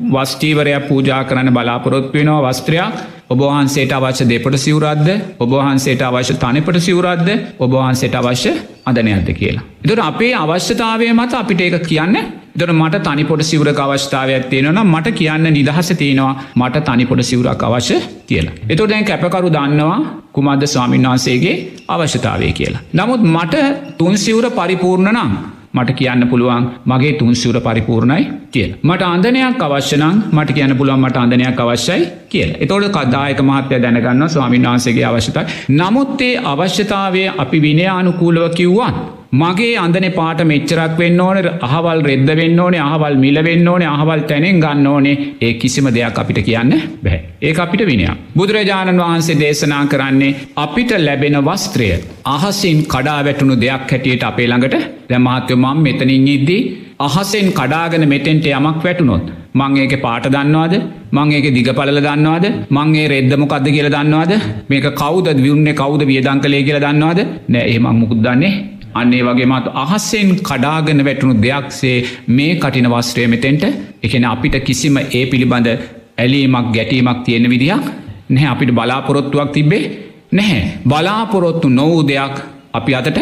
[0.10, 2.94] වස්ටීවරයක් පූජා කරන්න බලාපොරොත් වෙනවා වස්ත්‍රයක්
[3.30, 5.10] ඔබවහන්සේට අවශ්‍ය දෙපට සිවරද්ද
[5.40, 8.52] ඔබවහන්සේට අවශ්‍ය තනිපට සිවරද්ද ඔබවහන්සේට අවශ්‍ය
[8.86, 9.66] අදනයක්ද කියලා.
[9.86, 12.18] එතුට අපේ අවශ්‍යතාවය මත අපිට ඒක කියන්න
[12.54, 18.54] දොට මට තනිපොට සිවරක අවස්ථාවයක් තියෙනවා මට කියන්න නිදහස තියෙනවා මට තනිපොට සිවරක් අවශ්‍ය කියලා.
[18.70, 20.00] එතො දැන් කැපකරු දන්නවා
[20.34, 21.56] කුමද්ද ස්වාමීන් වහන්සේගේ
[21.88, 22.86] අවශ්‍යතාවය කියලා.
[22.94, 23.56] නමුත් මට
[23.98, 28.72] තුන් සිවර පරිපූර්ණ නම් මට කියන්න පුළුවන් මගේ තුන්සිවර පරිපූර්ණයි කියල.
[28.84, 32.52] මට අන්දනයක් අවශ්‍යනම් මට කියන්න පුළුවන් මට අන්දනයක් අවශ්‍යයි කියල.
[32.60, 35.46] එතොට කදායක මහත්‍යය දැනගන්න ස්වාමීන් වහන්සේගේ අවශ්‍යතයි.
[35.72, 39.21] නමුත්තේ අවශ්‍යතාවය අපි විනයානුකූලව කිව්වන්.
[39.32, 44.22] මගේ අඳන පාට මෙච්චරක් වෙන්න ඕන අහවල් රෙද්ද වෙන්න ඕනේ අහවල් මිල වෙන්න ඕනේ අහවල්
[44.30, 45.16] තැනෙන් ගන්න ඕනේ.
[45.42, 47.20] ඒ කිසිම දෙයක් අපිට කියන්න බැහැ.
[47.42, 48.18] ඒ අපිට විනයක්.
[48.36, 51.88] බුදුරජාණන් වහන්සේ දේශනා කරන්නේ අපිට ලැබෙන වස්ත්‍රය.
[52.26, 54.76] අහසින් කඩා වැටුණු දෙයක් හැටියට අපේ ළඟට.
[55.10, 56.62] දැමහත්ව මම් මෙතනින් ඉද්දී
[57.00, 60.76] අහසෙන් කඩාගෙන මෙතෙන්ට යමක් වැටුනොත් මං ඒක පාට දන්නවාද?
[61.12, 64.32] මං ඒක දිග පලල දන්නවාද මංගේ රෙද්දමොකක්ද කියල දන්නවාද?
[64.70, 67.20] මේක කවද වියුන්නේ කවද වියදං කලේ කියල දන්නවාද?
[67.48, 68.54] නෑ ඒ මං මුකුත් දන්නේ
[68.94, 71.98] අන්නේ වගේ මත් අහස්සෙන් කඩාගෙන වැටුණු දෙයක්සේ
[72.30, 73.66] මේ කටින වස්ත්‍රය මෙතෙන්ට
[74.04, 75.70] එකන අපිට කිසිම ඒ පිළිබඳ
[76.18, 77.86] ඇලීමක් ගැටීමක් තියෙන විදිහක්
[78.30, 79.84] නැහැ අපිට බලාපොරොත්තුවක් තිබ්බේ
[80.32, 82.36] නැහැ බලාපොරොත්තු නොවූ දෙයක්
[82.74, 83.20] අපි අතට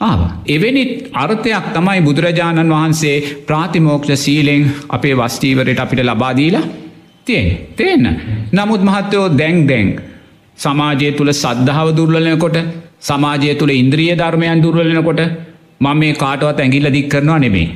[0.00, 0.20] ආව.
[0.46, 0.82] එවැනි
[1.14, 6.66] අර්ථයක් තමයි බුදුරජාණන් වහන්සේ ප්‍රාතිමෝක්ෂ සීලෙන් අපේ වස්ටීවරයට අපිට ලබාදීලා
[7.26, 8.06] තියෙන් තියන්න.
[8.52, 9.88] නමුත් මහත්තයෝ දැං දැං
[10.58, 12.56] සමාජය තුළ සද්ධාව දුර්ලනකොට
[13.02, 15.22] සමාජය තුළ ඉන්ද්‍රිය ධර්මයන් දුර්වලනකොට
[15.80, 17.68] මං මේ කාටවත් ඇගිල්ල දික් කරනවා නෙමේ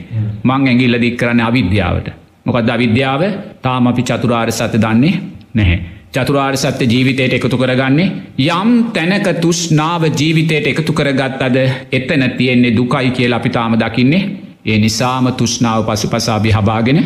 [0.44, 2.10] මං ඇගිල්ල දික් කරන්න අවිද්‍යාවට
[2.46, 3.22] මොකද අවිද්‍යාව
[3.62, 5.14] තාම අපි චතුරාර් සත දන්නේ
[5.54, 5.78] නැහැ.
[6.10, 8.08] චතුරාර් සත්‍ය ජීවිතයට එකතු කරගන්නේ
[8.50, 11.56] යම් තැනක තුෂ්නාව ජීවිතයට එකතු කරගත් අද
[11.92, 14.22] එතන තියෙන්නේ දුකයි කියල අපි තාම දකින්නේ
[14.64, 16.98] ඒ නිසාම තුෂ්නාව පසු පසාබි හබාගෙන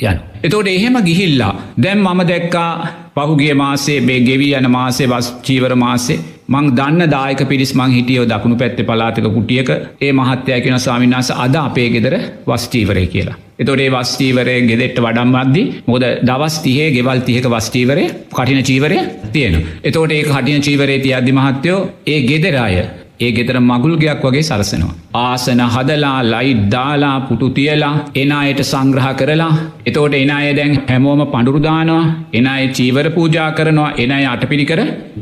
[0.00, 0.18] යන.
[0.40, 2.70] එතෝට එහෙම ගිහිල්ලා දැම් මම දැක්කා
[3.16, 8.26] පහුගේ මාසේ බේ ගෙවී යන මාසේ වස් චීවර මාසේ මං දන්න දායක පිරිස් මං හිටියෝ
[8.26, 12.14] දකුණු පැත්ත පලාතක කුටියක ඒ මහත්‍යයකෙන ස්වාමින්නාස අද අපේ ගෙදර
[12.46, 13.36] වස්ටීවරය කියලා.
[13.58, 18.98] එතොටේ වස්ටීවරය ගෙදෙට්ට වඩම් අද්දි මොද දවස් තිහේ ගෙවල් තියක වස්ටීවරය කටින චීවරය
[19.30, 19.58] තියෙන.
[19.82, 22.78] එතෝට ඒ කටින චීවරේ තිය අධි මහත්තයෝ ඒ ගෙදරාය
[23.20, 24.94] ඒ ගෙතර මගුල්ගයක් වගේ සරසනවා.
[25.16, 29.52] ආසන හදලා ලයිට් දාලා පුටු තියලා එනයට සංග්‍රහ කරලා
[29.86, 32.02] එතෝට එන අය දැන් හැමෝම පඩුරුදානවා
[32.34, 34.80] එන අය චීවර පූජා කරනවා එන අය අටපිරි කර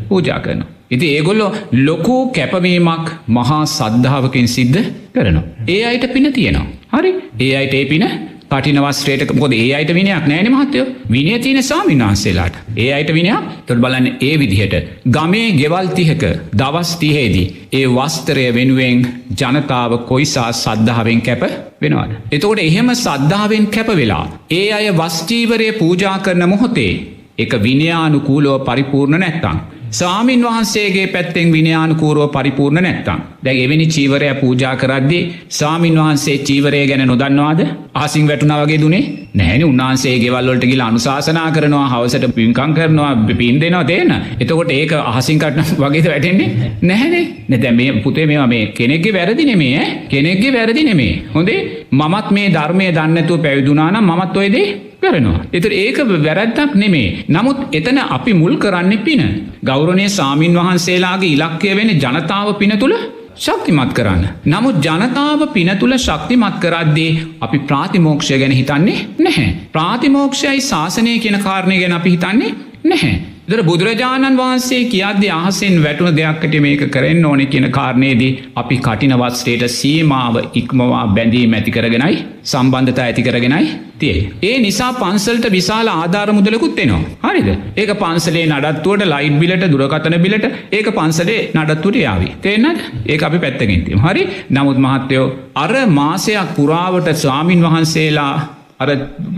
[0.08, 0.75] පූජා කරනවා.
[0.90, 1.49] ඉති ඒගොල්ලො
[1.87, 4.81] ලොකෝ කැපවීමක් මහා සද්ධාවකින් සිද්ධ
[5.12, 5.44] කරනවා.
[5.68, 6.66] ඒ අයට පින තියෙනවා.
[6.92, 8.05] හරි ඒ අයට ඒ පින
[8.51, 13.81] කටිනවස්ත්‍රේට කොද ඒ අයට විනයක් නෑන මහත්තයෝ විනය තියන ස්වාමීන් වහන්සේලාට ඒ අයට විනයක් තොට
[13.81, 14.77] බලන්න ඒ විදිහට
[15.09, 16.22] ගමේ ගෙවල්තිහක
[16.55, 19.03] දවස්තිහේදී ඒ වස්තරය වෙනුවෙන්
[19.40, 21.42] ජනතාව කොයිසා සද්ධාවෙන් කැප
[21.83, 22.12] වෙනවාට.
[22.33, 24.25] එතකොට එහෙම සද්ධාවෙන් කැප වෙලා.
[24.51, 26.92] ඒ අය වස්චීවරය පූජා කරන මොහොතේ
[27.38, 29.59] එක විනයානුකූලෝ පරිපූර්ණ නැත්තං.
[29.98, 33.20] සාමීන් වහන්සේගේ පැත්තෙන් විනයානුකූරුව පරිපූර්ණ නැත්තම්.
[33.44, 35.18] දැ එවැනි චීවරය පූජා කරද්දි
[35.50, 37.61] සාමීන් වහන්සේ චීවරය ගැන නොදන්නවාද?
[37.94, 39.02] ආසිං වැටුනා වගේ දුනේ
[39.35, 45.38] නැහැනි උන්හන්සේ ගෙවල්ලොට ගිල අනුශාසනා කරනවා හවසට පින්කං කරනවා පින් දෙනවා දේන එතකොට ඒක අහසින්
[45.38, 46.48] කටන වගේද වැටෙන්නේ?
[46.82, 51.12] නැහැනේ නැතැ මේ පුතේ මේවා මේ කෙනෙක්ගේ වැරදි නෙමේ කෙනෙක්ගේ වැරදි නෙමේ.
[51.35, 51.61] හොඳේ
[51.92, 54.66] මමත් මේ ධර්මය දන්නතුව පැවිදුනානම් මමත් ඔයදේ
[55.03, 55.44] කරනවා.
[55.53, 57.25] එතර ඒක වැරැද්දක් නෙමේ.
[57.29, 59.22] නමුත් එතන අපි මුල් කරන්න පින.
[59.62, 62.96] ගෞරණය සාමීන් වහන්සේලාගේ ඉලක්කය වෙන ජනතාව පින තුළ
[63.37, 64.27] ශක්තිමත් කරන්න.
[64.46, 69.49] නමුත් ජනතාව පින තුළ ශක්තිමත් කරද්දේ අපි ප්‍රාතිමෝක්ෂය ගැන හිතන්නේ නැහැ.
[69.72, 73.36] ප්‍රාතිමෝක්ෂයයි ශාසනය කියන කාරණය ගැන අපි හිතන්නේ නැහැ.
[73.48, 80.37] දර බුදුරජාණන් වහන්සේ කියද්‍ය අහසෙන් වැටුණ දෙයක්කට මේක කරෙන් ඕන කියන කාරණයේදී අපි කටිනවත්ස්ටේට සීමාව
[80.52, 84.24] ඉක්මවා බැඳී මැතිකරගෙනයි සම්බන්ධතා ඇතිකරගෙනයි තිේ.
[84.42, 87.00] ඒ නිසා පන්සල්ට විශාල ආධාර මුදලකුත් එනවා.
[87.24, 92.28] හරිද ඒක පන්සලේ නඩත්තුවට ලයිට් බිලට දුරකතන බිලට ඒක පන්සලේ නඩත්තුට යාවි.
[92.42, 94.02] තේනත් ඒ අපි පැත්තගෙන්තිීම.
[94.02, 98.88] හරි නමුත් මහත්තයෝ අර මාසයක් පුරාවට ස්වාමීන් වහන්සේලා අර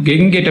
[0.02, 0.48] ගෙන්ගෙට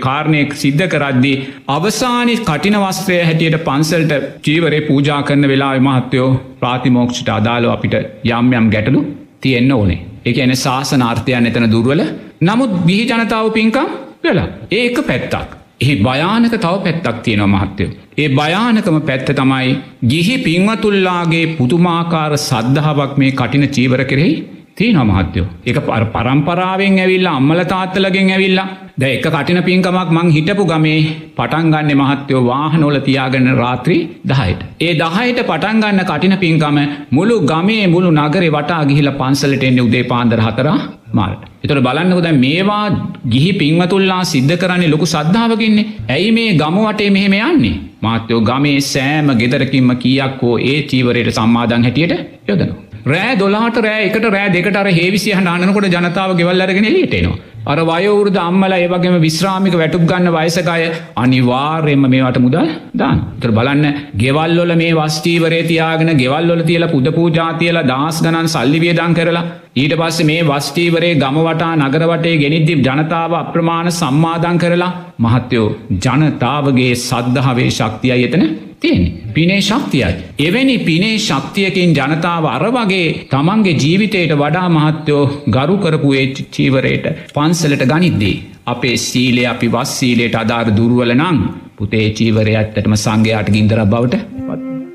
[0.00, 1.36] කාරණය සිද්ධ කරද්දී
[1.68, 4.12] අවසානි කටිනවස්ත්‍රය හැටියට පන්සල්ට
[4.44, 6.28] ජීවරය පූජා කරන වෙලා මහත්තයෝ
[6.60, 7.96] ප්‍රාතිමෝක්ෂිට අදාලෝ අපිට
[8.30, 9.00] යම් යම් ගැටලු
[9.40, 10.00] තියෙන්න්න ඕනේ.
[10.24, 12.02] එක එන ශාසනාර්ථයන් එතන දුර්වල.
[12.40, 13.90] නමුත් බිහි ජනතාව පින්කම්
[14.24, 14.48] වෙලා.
[14.72, 15.58] ඒක පැත්තක්.
[15.80, 17.90] එහි භයානක තව පැත්තක් තියෙනවා මහත්තයෝ.
[18.18, 19.70] ඒ භයානකම පැත්ත තමයි
[20.06, 24.34] ගිහි පින්වතුල්ලාගේ පුතුමාකාර සද්ධාවක් මේ කටින චීවර කෙරෙහි
[24.76, 30.64] තියන මහත්යෝ එක පර පරම්පරාවෙන් ඇවිල්ලා අම්මල තාත්තලගෙන් ඇවිල්ලා ද එක කටින පින්කමක් මං හිටපු
[30.70, 31.00] ගමේ
[31.36, 34.60] පටන්ගන්න මහත්‍යයෝ වාහනෝල තියාගන්න රාත්‍රී දහයට.
[34.80, 36.78] ඒ දහයට පටන්ගන්න කටින පින්කම
[37.10, 40.78] මුළු ගමේ මුළු නගරේ වටා ගිහිල පන්සලට එන්නේ උදේ පාන්දර හතරා
[41.12, 41.42] මාට.
[41.64, 42.84] එතොට බලන්නකොද මේවා
[43.26, 47.74] ගිහි පින්වතුල්ලා සිද්ධ කරන්නේ ලොකු සද්ධාවකින්නේ ඇයි මේ ගම වටේ මෙහෙම යන්නේ.
[48.00, 52.16] මාත්‍යයෝ ගමේ සෑම ගෙදරකින්ම කියක් හෝ ඒ චීවරයට සම්මාදන් හැටියට
[52.48, 52.81] යොදනවා.
[53.04, 57.38] රෑ දොලාට රෑ එකට රෑ දෙකට අර හේවිසි හඬනකොට ජනතාව ගෙවල් අරගෙන එලියටේනවා.
[57.64, 60.86] අර වයවුරුද අම්මල ඒවගේම විශ්‍රාමික වැටුප් ගන්න වයසකය
[61.16, 63.18] අනිවාර්යෙන්ම මේවට මුදල් දාන.
[63.40, 69.44] තර බලන්න ගෙවල්ලොල මේ වස්ටීවරේ තියාගෙන ගෙවල්ලොල තියල පුද පූජාතියල දස් ගණන් සල්ලිවියදං කරලා
[69.76, 75.68] ඊට පස්සේ මේ වස්ටීවරේ ගමවටා නගරවටේ ගෙනනිද්දිි ජනතාව අප්‍රමාණ සම්මාදං කරලා මහත්තයෝ
[76.00, 78.44] ජනතාවගේ සද්ධහවේ ශක්තිය එතන
[78.82, 79.04] තියෙන.
[79.34, 80.12] පිනේ ශක්තියයි.
[80.40, 87.84] එවැනි පිනේ ශක්තියකින් ජනතාව අර වගේ තමන්ගේ ජීවිතයට වඩා මහත්තයෝ ගරු කරපු ඒ චීවරයට පන්සලට
[87.92, 88.36] ගනිද්දී.
[88.66, 91.38] අපේ සීලේ අපි වස් සීලයට අධාර දුරුවල නං
[91.76, 94.22] පුතේ චීවරය ඇත්තටම සංඝයාට ගින්දර බවට.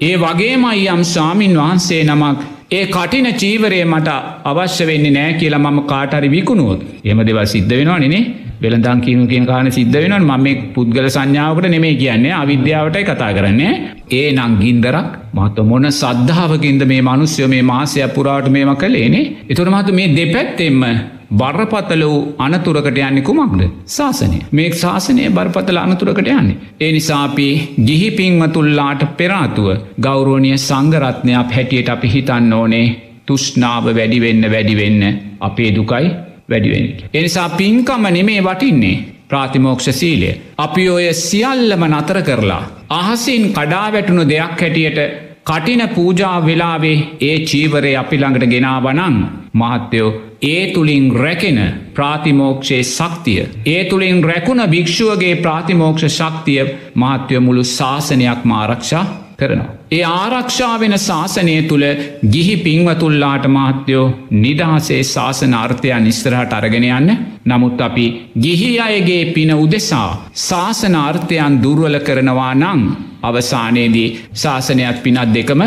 [0.01, 2.37] ඒ වගේමයි යම් සාමීන් වහන්සේ නමක්
[2.71, 4.09] ඒ කටින චීවරය මට
[4.45, 8.21] අවශ්‍ය වෙන්නේ නෑ කියලා මම කාටරි විකුණුවොත් එම දෙවල් සිද්ධ වෙනවා නේ
[8.61, 12.33] වෙළඳං කියනු කියන කාරණ සිද්ධ වෙනවා මම මේ පුද්ගල සංඥාවකට නෙමේ කියන්නේ.
[12.35, 13.73] අවිද්‍යාවටයි කතා කරන්නේ.
[14.11, 15.11] ඒ නං ගින්දරක්.
[15.33, 19.25] මහත මොන සද්ධාවකින්ද මේ මනුස්්‍යය මේ මාසය පුරාට මේම කළේනේ?
[19.49, 20.83] එතුර මහතු මේ දෙපැත්තෙම
[21.31, 23.61] බරපතල වූ අනතුරකට යන්නේ කුමක්ද?
[23.87, 24.39] ශාසනය.
[24.51, 26.57] මේ ශාසනය බරපතල අනතුරකට යන්නේ.
[26.79, 27.47] ඒ නිසාපි
[27.87, 29.67] ගිහි පින්වතුල්ලාට පෙරාතුව
[30.01, 32.87] ගෞරෝණය සංගරත්නයක් හැටියට අපි හිතන්න ඕනේ.
[33.27, 35.03] තුෂ්නාව වැඩිවෙන්න වැඩිවෙන්න
[35.41, 36.07] අපේ දුකයි
[36.49, 36.85] වැඩිවෙන.
[37.13, 40.31] එනිසා පින්කම නෙමේ වටින්නේ ප්‍රාතිමෝක්ෂ සීලය.
[40.57, 42.63] අපි ඔය සියල්ලම නතර කරලා.
[42.91, 44.99] අහසින් කඩා වැටුණු දෙයක් හැටියට
[45.45, 49.17] කටින පූජා වෙලාවේ ඒ චීවරය අපි ළඟට ගෙනාවනං
[49.53, 50.09] මහත්තයෝ
[50.43, 51.59] ඒ තුළින් රැකෙන
[51.93, 53.45] ප්‍රාතිමෝක්ෂයේ ශක්තිය.
[53.65, 59.05] ඒ තුළින් රැකුණ භික්‍ෂුවගේ ප්‍රාතිමෝක්ෂ ශක්තිය මහත්‍යය මුළු ශාසනයක් මාරක්ෂා
[59.39, 59.73] කරනවා.
[59.91, 61.85] ඒ ආරක්ෂාවෙන ශාසනය තුළ
[62.27, 64.05] ගිහි පින්වතුල්ලාට මහත්‍යයෝ
[64.37, 67.11] නිදහසේ ශාසන අර්ථයන් නිස්තරහට අරගෙන යන්න
[67.45, 68.07] නමුත් අපි
[68.39, 70.09] ගිහි අයගේ පින උදෙසා
[70.41, 72.81] ශාසන අර්ථයන් දුර්වල කරනවා නං
[73.23, 75.61] අවසානයේදී ශාසනයක් පිනත් දෙකම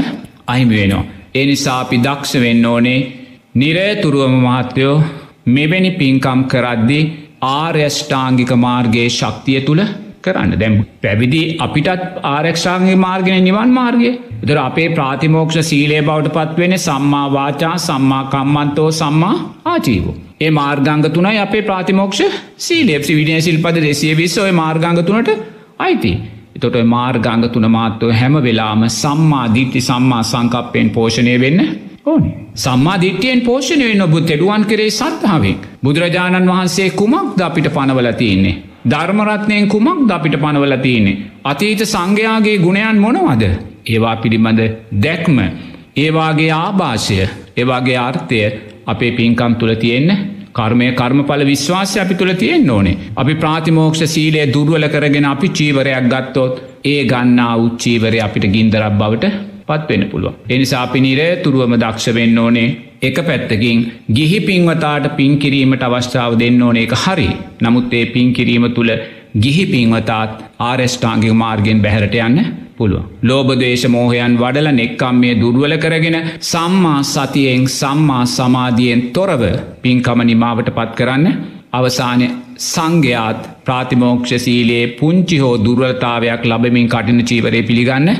[0.46, 1.08] අහිමි වෙනවා.
[1.34, 3.00] ඒ නිසා අපි දක්ෂ වෙන්න ඕනේ
[3.54, 4.94] නිරේතුරුවම මහත්තයෝ
[5.48, 7.00] මෙවැනි පින්කම් කරද්දි
[7.50, 9.82] ආර්යෂ්ඨාංගික මාර්ගයේ ශක්තිය තුළ
[10.24, 14.10] කරන්න දැම් පැවිදි අපිටත් ආරක්ෂාගේ මාර්ගෙන නිවන් මාර්ගය
[14.42, 20.16] දර අපේ ප්‍රාතිමෝක්ෂ සීලේ බවට පත්වෙන සම්මා වාචා සම්මා කම්මන්තෝ සම්මා ආචීවෝ.
[20.40, 22.20] ඒ මාර්ගංග තුනයි අපේ ප්‍රාතිමෝක්ෂ
[22.66, 25.30] සීලේප්සි විඩිය සිල්පද දෙසිය විස්ස ඔය මාර්ගංග තුනට
[25.78, 26.12] අයිති.
[26.56, 31.89] එතොට මාර්ගංග තුන මාත්ව හැම වෙලාම සම්මා දිට්ටි සම්මා සංකප්පයෙන් පෝෂණය වෙන්න ඕනේ.
[32.54, 35.56] සම්මා දිට්ටියෙන් පෝෂණය වෙන්න ඔබ තෙඩුවන් කරේ සත්හාවෙන්.
[35.84, 38.54] බුදුරජාණන් වහන්සේ කුමක්ද අපිට පනවල තියන්නේ.
[38.84, 41.18] ධර්මරත්නයෙන් කුමක් අපිට පනවල තියන්නේ.
[41.44, 43.44] අතීත සංඝයාගේ ගුණයන් මොනවද.
[43.86, 44.60] ඒවා පිළිබඳ
[44.98, 45.38] දැක්ම.
[45.96, 47.18] ඒවාගේ ආභාෂය
[47.56, 48.40] ඒවාගේ අර්ථය
[48.86, 50.10] අපේ පින්කම් තුළ තියෙන්න
[50.52, 52.96] කර්මය කර්මඵල විශ්වාසය අපි තුළ තියෙන් ඕනේ.
[53.16, 60.06] අපි ප්‍රාතිමෝක්ෂ සීලේ දුර්වල කරගෙන අපි චීවරයක් ගත්තොත් ඒ ගන්නා උච්චීවරය අපිට ගින්දරක් බවට පත්වෙන්න
[60.06, 60.34] පුළුව.
[60.48, 62.68] එනිසා අපි නිරේ තුරුවම දක්ෂ වෙන්න ඕනේ
[63.02, 63.78] එක පැත්තකින්
[64.12, 67.28] ගිහි පින්වතාට පින්කිරීමට අවස්ථාව දෙන්න ඕන එක හරි
[67.60, 68.92] නමුත් ඒ පින්කිරීම තුළ
[69.36, 72.40] ගිහි පින්වතාත් ආරෙස්්ටාංගික මාර්ගෙන් බැහරට යන්න
[72.76, 73.04] පුළුව.
[73.22, 79.42] ලෝබදේශ මෝහයන් වඩල නෙක්කම්මය දුර්වල කරගෙන සම්මා සතියෙන් සම්මා සමාධියෙන් තොරව
[79.82, 81.26] පින්කම නිමාවට පත් කරන්න
[81.72, 82.28] අවසානය
[82.66, 88.10] සංඝයාත් ප්‍රාතිමෝක්ෂසීලයේ පුංචි හෝ දුර්වලතාවයක් ලබමින් කටින චීවරය පිළිගන්න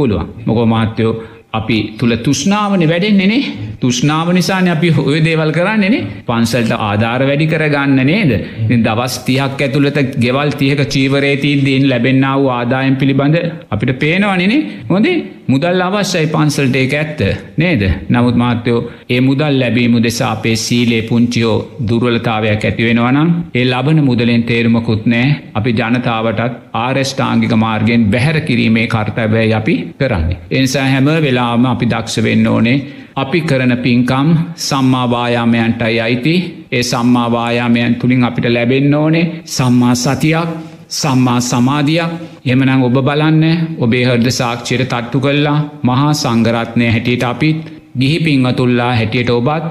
[0.00, 0.28] පුළුවන්.
[0.46, 1.14] මොකෝ මහත්තයෝ
[1.52, 3.42] අපි තුළ තුෂ්නාවන වැඩෙන්නෙනේ
[3.82, 8.32] තුෂ්නාව නිසාන අපි ඔය දේවල් කරන්නෙනේ පන්සල්ට ආධාර වැඩි කරගන්න නේද?
[8.78, 13.36] දවස් තියක් ඇතුළට ගෙවල් තියක චීවරේතිීදීන් ලැබෙන්න්න වූ ආදායම් පිළිබඳ
[13.70, 15.16] අපිට පේනවනනේ හොඳේ
[15.48, 17.20] මුදල් අවශ්‍යයි පන්සල්ට එක ඇත්ත
[17.56, 17.82] නේද?
[18.08, 21.56] නමුත් මාත්‍යයෝ ඒ මුදල් ලැබීම දෙසා අපේ සීලේ පුංචියෝ
[21.88, 29.76] දුර්වලතාවයක් ඇතිවෙනවනම් ඒ ලබන මුදලෙන් තේරුමකුත් නෑ අපි ජනතාවටත් ආරෙස්්ඨාංගික මාර්ගෙන් බැහැර කිරීමේ කර්තබැයි අපි
[29.98, 30.40] කරන්නේ.
[30.50, 32.78] එනිසා හැම වෙලාම අපි දක්ෂ වෙන්න ඕනේ.
[33.20, 34.28] අපි කරන පින්කම්
[34.58, 36.34] සම්මාවායාමයන්ටයි අයිති.
[36.72, 40.48] ඒ සම්මාවායාමයන් තුළින් අපිට ලැබෙන්න ඕනේ සම්මා සතියක්
[40.90, 42.10] සම්මා සමාධයක්.
[42.44, 43.44] එමනං ඔබ බලන්න
[43.78, 47.60] ඔබේ හර්ද සාක්ෂයට තට්ටු කල්ලා මහා සංගරත්නය හැටියට අපිත්.
[47.94, 49.64] ගිහි පිංහතුල්ලා හැටියට ඔබත්.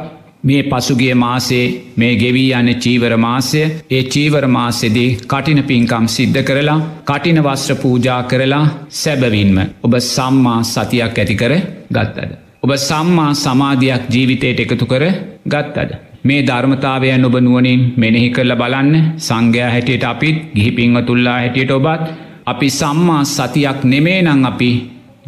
[0.44, 1.66] මේ පසුගිය මාසේ
[1.98, 8.22] මේ ගෙවී යන චීවර මාසය ඒ චීවර මාසෙදී කටින පින්කම් සිද්ධ කරලා කටින වස්ත්‍ර පූජා
[8.24, 11.54] කරලා සැබවින්ම ඔබ සම්මා සතියක් ඇති කර
[11.90, 12.49] ගත්තද.
[12.64, 15.04] ඔබ සම්මා සමාධයක් ජීවිතයට එකතු කර
[15.52, 15.92] ගත්තද.
[16.24, 18.96] මේ ධර්මතාවයන් ඔබ නුවනින් මෙනෙහි කරල බලන්න
[19.28, 22.04] සංඝයා හැටියට අපිත් ගිහි පිංහතුල්ලා හැටියට ඔබත්
[22.46, 24.70] අපි සම්මා සතියක් නෙමේ නං අපි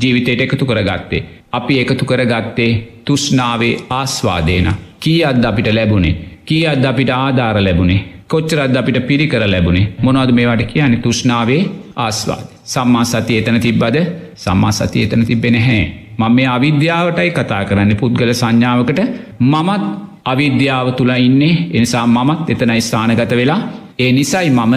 [0.02, 1.22] ජීවිතයට එකතු කරගත්තේ.
[1.52, 2.72] අපි එකතු කරගත්තේ
[3.06, 4.68] තුෂ්නාවේ ආස්වාදේන.
[5.00, 6.20] කී අද අපිට ලැබුණේ.
[6.48, 8.06] කී අද අපිට ආධාර ලැබුණේ.
[8.28, 11.64] කොච්චරද අපිට පිරිකර ලැබුණේ මොනවද මේවට කියන තුෂ්නාවේ
[11.96, 12.46] ආස්වාද.
[12.66, 13.98] සම්මා සති එතන තිබ්බද
[14.36, 16.01] සම්මා සති එතන තිබෙන හැ.
[16.18, 19.02] මම මේ අවිද්‍යාවටයි කතා කරන්න පුද්ගල සංඥාවකට
[19.42, 19.84] මමත්
[20.26, 23.62] අවිද්‍යාව තුළ ඉන්නේ එනිසා මමත් එතනයි ස්ථානගත වෙලා
[24.00, 24.76] ඒ නිසයි මම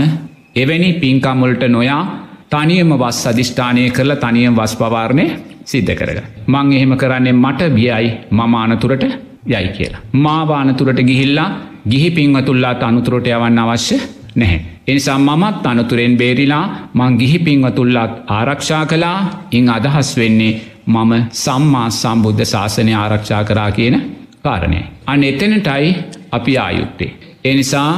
[0.57, 2.03] එවැනි පින්කම්වලට නොයා
[2.51, 5.25] තනියම වස් අධිෂ්ඨානය කරලා තනියම් වස් පවාරණය
[5.65, 6.19] සිද්ධ කරග.
[6.47, 9.05] මං එහෙම කරන්නේ මට බියයි මමානතුරට
[9.47, 10.03] යයි කියලා.
[10.15, 11.49] මාවානතුරට ගිහිල්ලා
[11.89, 13.97] ගිහි පින්වතුල්ලා අනුතුරට යවන්න අවශ්‍ය
[14.37, 14.61] නැහැ.
[14.87, 19.19] එනිසා මමත් අනතුරෙන් බේරිලා මං ගිහි පින්වතුල්ලත් ආරක්ෂා කලා
[19.51, 20.53] ඉං අදහස් වෙන්නේ
[20.87, 23.97] මම සම්මා සම්බුද්ධ ශාසනය ආරක්ෂා කරා කියන
[24.43, 24.81] කාරණය.
[25.07, 25.89] අන්න එතනටයි
[26.33, 27.11] අපි ආයුත්තේ.
[27.45, 27.91] එනිසා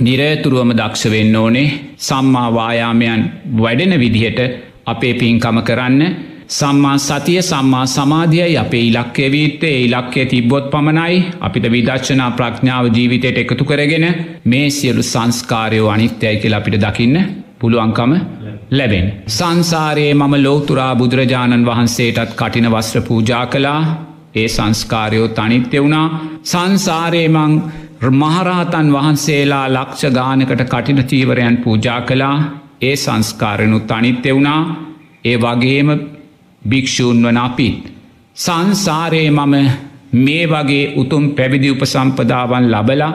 [0.00, 3.22] නිරේතුරුවම දක්ෂ වෙන්න ඕනේ සම්මාවායාමයන්
[3.56, 4.40] වැඩෙන විදිහට
[4.86, 6.02] අපේ පින්කම කරන්න
[6.50, 13.64] සම්මා සතිය සම්මා සමාධියයි අපේ ඉලක්කය වීත්තේ ඉලක්කය තිබ්බොත් පමණයි අපිට විදක්ෂනා ප්‍රඥාව ජීවිතයට එකතු
[13.64, 14.06] කරගෙන
[14.44, 17.18] මේ සියලු සංස්කාරයෝ අනිත්‍යයි කියල අපිට දකින්න
[17.60, 18.12] පුළුවන්කම
[18.70, 19.06] ලැබෙන්.
[19.28, 23.80] සංසාරයේ මම ලෝතුරා බුදුරජාණන් වහන්සේටත් කටින වස්ත්‍ර පූජා කලා
[24.34, 26.06] ඒ සංස්කාරයෝ තනිත්‍ය වුණා
[26.44, 27.54] සංසාරයමං
[28.12, 32.36] මහරහතන් වහන්සේලා ලක්ෂ ගානකට කටින චීවරයන් පූජා කලා
[32.80, 34.62] ඒ සංස්කාරයනු තනිත්‍ය වුණා
[35.24, 35.88] ඒ වගේම
[36.62, 37.78] භික්‍ෂූන් වන අපිත්.
[38.36, 39.54] සංසාරයේ මම
[40.16, 43.12] මේ වගේ උතුම් පැවිදි උපසම්පදාවන් ලබලා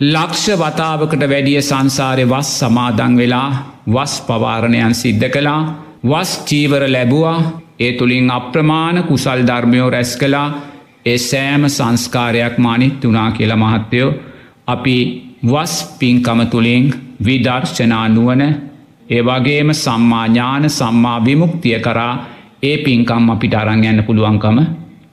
[0.00, 3.48] ලක්ෂ වතාවකට වැඩිය සංසාරය වස් සමාදං වෙලා
[3.86, 5.58] වස් පවාරණයන් සිද්ධ කලා
[6.04, 7.40] වස් චීවර ලැබුවා
[7.78, 10.46] ඒ තුළින් අප්‍රමාණ කුසල් ධර්මයෝ රැස් කලා
[11.06, 14.10] ඒ සෑම සංස්කාරයක් මානිත් වනා කියල මහත්තයෝ
[14.66, 14.96] අපි
[15.44, 16.88] වස් පින්කම තුළින්
[17.24, 18.42] විදර්ශනා නුවන
[19.10, 22.14] ඒ වගේම සම්මාඥාන සම්මා විමුක්තිය කරා
[22.62, 24.58] ඒ පින්කම් අපිට අරං යන්න පුළුවන්කම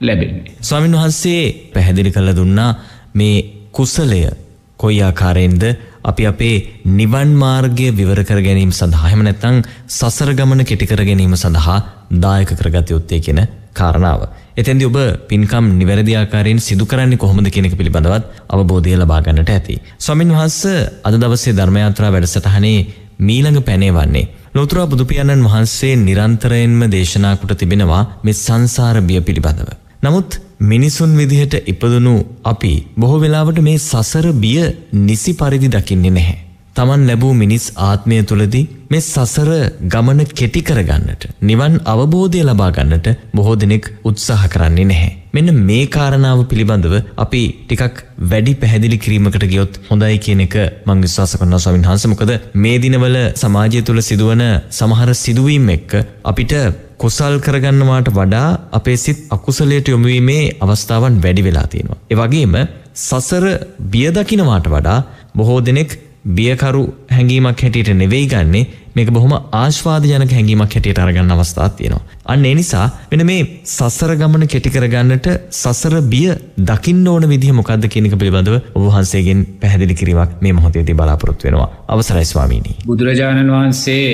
[0.01, 0.57] ලැබෙන්නේ.
[0.61, 2.73] ස්වාමින් වහන්සේ පැහැදිලි කළ දුන්නා
[3.13, 3.37] මේ
[3.71, 4.46] කුසලය
[4.79, 5.63] කොයි ආකාරයෙන්ද
[6.03, 6.55] අපි අපේ
[6.93, 9.55] නිවන් මාර්ගය විවර කර ගැනීම සඳහා එහෙම නැත්නම්
[9.89, 11.77] සසර ගමන කෙටි කර ගැනීම සඳහා
[12.17, 13.41] දායක කරගත යුත්තේ කියන
[13.73, 14.21] කාරණාව.
[14.55, 19.75] එතෙන්දී ඔබ පින්කම් නිවැරදි ආකාරයෙන් සිදු කරන්නේ කොහොමද කියන එක පිළිබඳවත් අවබෝධය ලබා ගන්නට ඇති.
[19.97, 22.79] ස්වාමින් වහන්සේ අද දවසේ ධර්ම යාත්‍රා වැඩසටහනේ
[23.19, 29.69] මීළඟ පැනේ වන්නේ ලෝතර බුදුපියාණන් වහන්සේ නිරන්තරයෙන්ම දේශනා කොට තිබෙනවා මේ සංසාර බිය පිළිබඳව.
[30.03, 34.61] නමුත් මිනිසුන් විදිහට ඉපදුණු අපි බොහෝ වෙලාවට මේ සසර බිය
[35.01, 36.37] නිසි පරිදි දකින්නේ නැහැ.
[36.75, 39.49] තමන් ලැබූ මිනිස් ආත්මය තුළදී මේ සසර
[39.85, 45.11] ගමන කෙටි කරගන්නට නිවන් අවබෝධය ලබා ගන්නට බොහෝ දෙනෙක් උත්සාහ කරන්නේ නැහැ.
[45.33, 51.37] මෙන්න මේ කාරණාව පිළිබඳව අපි ටිකක් වැඩි පැහැදිලි කිරීමකට ගියොත් හොඳයි කියන එක මං විශ්වාස
[51.39, 56.53] කරනවා ස්වාමීන් වහන්සේ මොකද මේ දිනවල සමාජය තුළ සිදුවන සමහර සිදුවීම් එක්ක අපිට
[56.97, 62.01] කුසල් කරගන්නවාට වඩා අපේ සිත් අකුසලයට යොමුවීමේ අවස්ථාවන් වැඩි වෙලා තියෙනවා.
[62.11, 62.55] ඒ වගේම
[62.99, 63.45] සසර
[63.91, 64.99] බිය දකිනවාට වඩා
[65.35, 65.91] බොහෝ දෙනෙක්
[66.29, 68.63] බියකරු හැඟීමක් හැටියට නෙවෙයි ගන්නේ
[68.95, 72.01] මේක බොහොම ආශ්වාද ජනක හැඟීමක් හැටියට අරගන්න අවස්ථාවක් තියෙනවා.
[72.25, 76.31] අන්න ඒ නිසා මෙන්න මේ සසර ගමන කෙටි කරගන්නට සසර බිය
[76.69, 81.69] දකින්න ඕන විදිහ මොකද්ද කියන එක පිළිබඳව ඔබ වහන්සේගෙන් පැහැදිලි කිරීමක් මේ මොහොතේදී බලාපොරොත්තු වෙනවා.
[81.87, 82.73] අවසරයි ස්වාමීනි.
[82.87, 84.07] බුදුරජාණන් වහන්සේ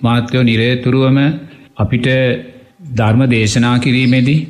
[0.00, 1.20] මාත්‍යෝ නිරේතුරුවම
[1.76, 2.06] අපිට
[2.90, 4.40] ධර්ම දේශනා කිරීමේදී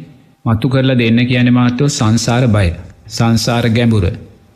[0.44, 2.68] මත්තු කරලා දෙන්න කියන මාත්‍යෝ සංසාර බය.
[3.08, 4.04] සංසාර ගැඹුර.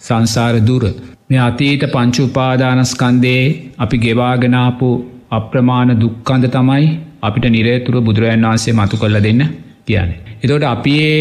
[0.00, 0.85] සංසාර දුර
[1.30, 3.42] මේ අතීත පංචුපාදානස්කන්දේ
[3.78, 4.88] අපි ගෙවාගෙනාපු
[5.30, 6.87] අප්‍රමාණ දුක්කන්ද තමයි
[7.22, 9.42] අපිට නිරේතුර බුදුරජන් වහන්සේ මතු කොල්ල දෙන්න
[9.87, 10.11] කියන.
[10.42, 11.20] එතොට අපි ඒ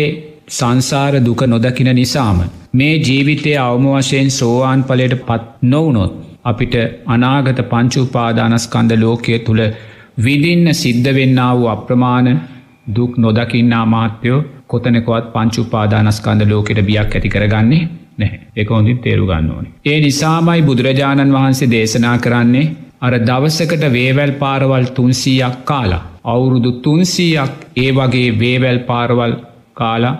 [0.51, 2.39] සංසාර දුක නොදකින නිසාම
[2.73, 6.13] මේ ජීවිතය අවම වශයෙන් සෝවාන් පලට පත් නොවනොත්
[6.45, 6.75] අපිට
[7.07, 9.61] අනාගත පංචුපාදානස්කන්ද ලෝකය තුළ
[10.19, 12.29] විදින්න සිද්ධ වෙන්න වූ අප්‍රමාණ
[12.95, 17.81] දුක් නොදකින්නා මාත්‍යයෝ කොතනකොත් පංචුපාදානස්කන්ද ලෝකෙට බියක් ඇති කරගන්නේ
[18.17, 19.69] නැහැ එක හොඳින් තේරු ගන්න ඕනි.
[19.85, 26.01] ඒ නිසාමයි බුදුරජාණන් වහන්සේ දේශනා කරන්නේ අර දවසකට වේවැල් පාරවල් තුන්සීයක් කාලා.
[26.25, 29.35] අවුරුදු තුන්සීයක් ඒ වගේ වේවැල් පාරවල්
[29.73, 30.15] කාලා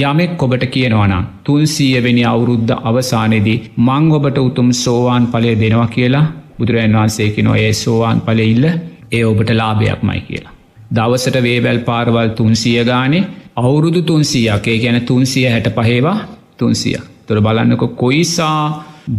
[0.00, 6.26] යමෙක් ඔබට කියනවනම් තුන්සීයවෙනි අවුරුද්ධ අවසානයේදී මං ඔබට උතුම් සෝවාන් පලය දෙනවා කියලා
[6.58, 8.66] බුදුරජන් වහන්සේකි නො ඒ සෝවාන් පල ඉල්ල
[9.14, 10.54] ඒ ඔබට ලාභයක් මයි කියලා.
[10.92, 13.24] දවසට වේවැල් පාරවල් තුන්සිය ගානේ
[13.58, 16.18] අවුරුදු තුන්සියක් ඒ ගැන තුන්සිය හැට පහේවා
[16.58, 17.04] තුන්සියක්.
[17.26, 18.58] තොර බලන්නක කොයිසා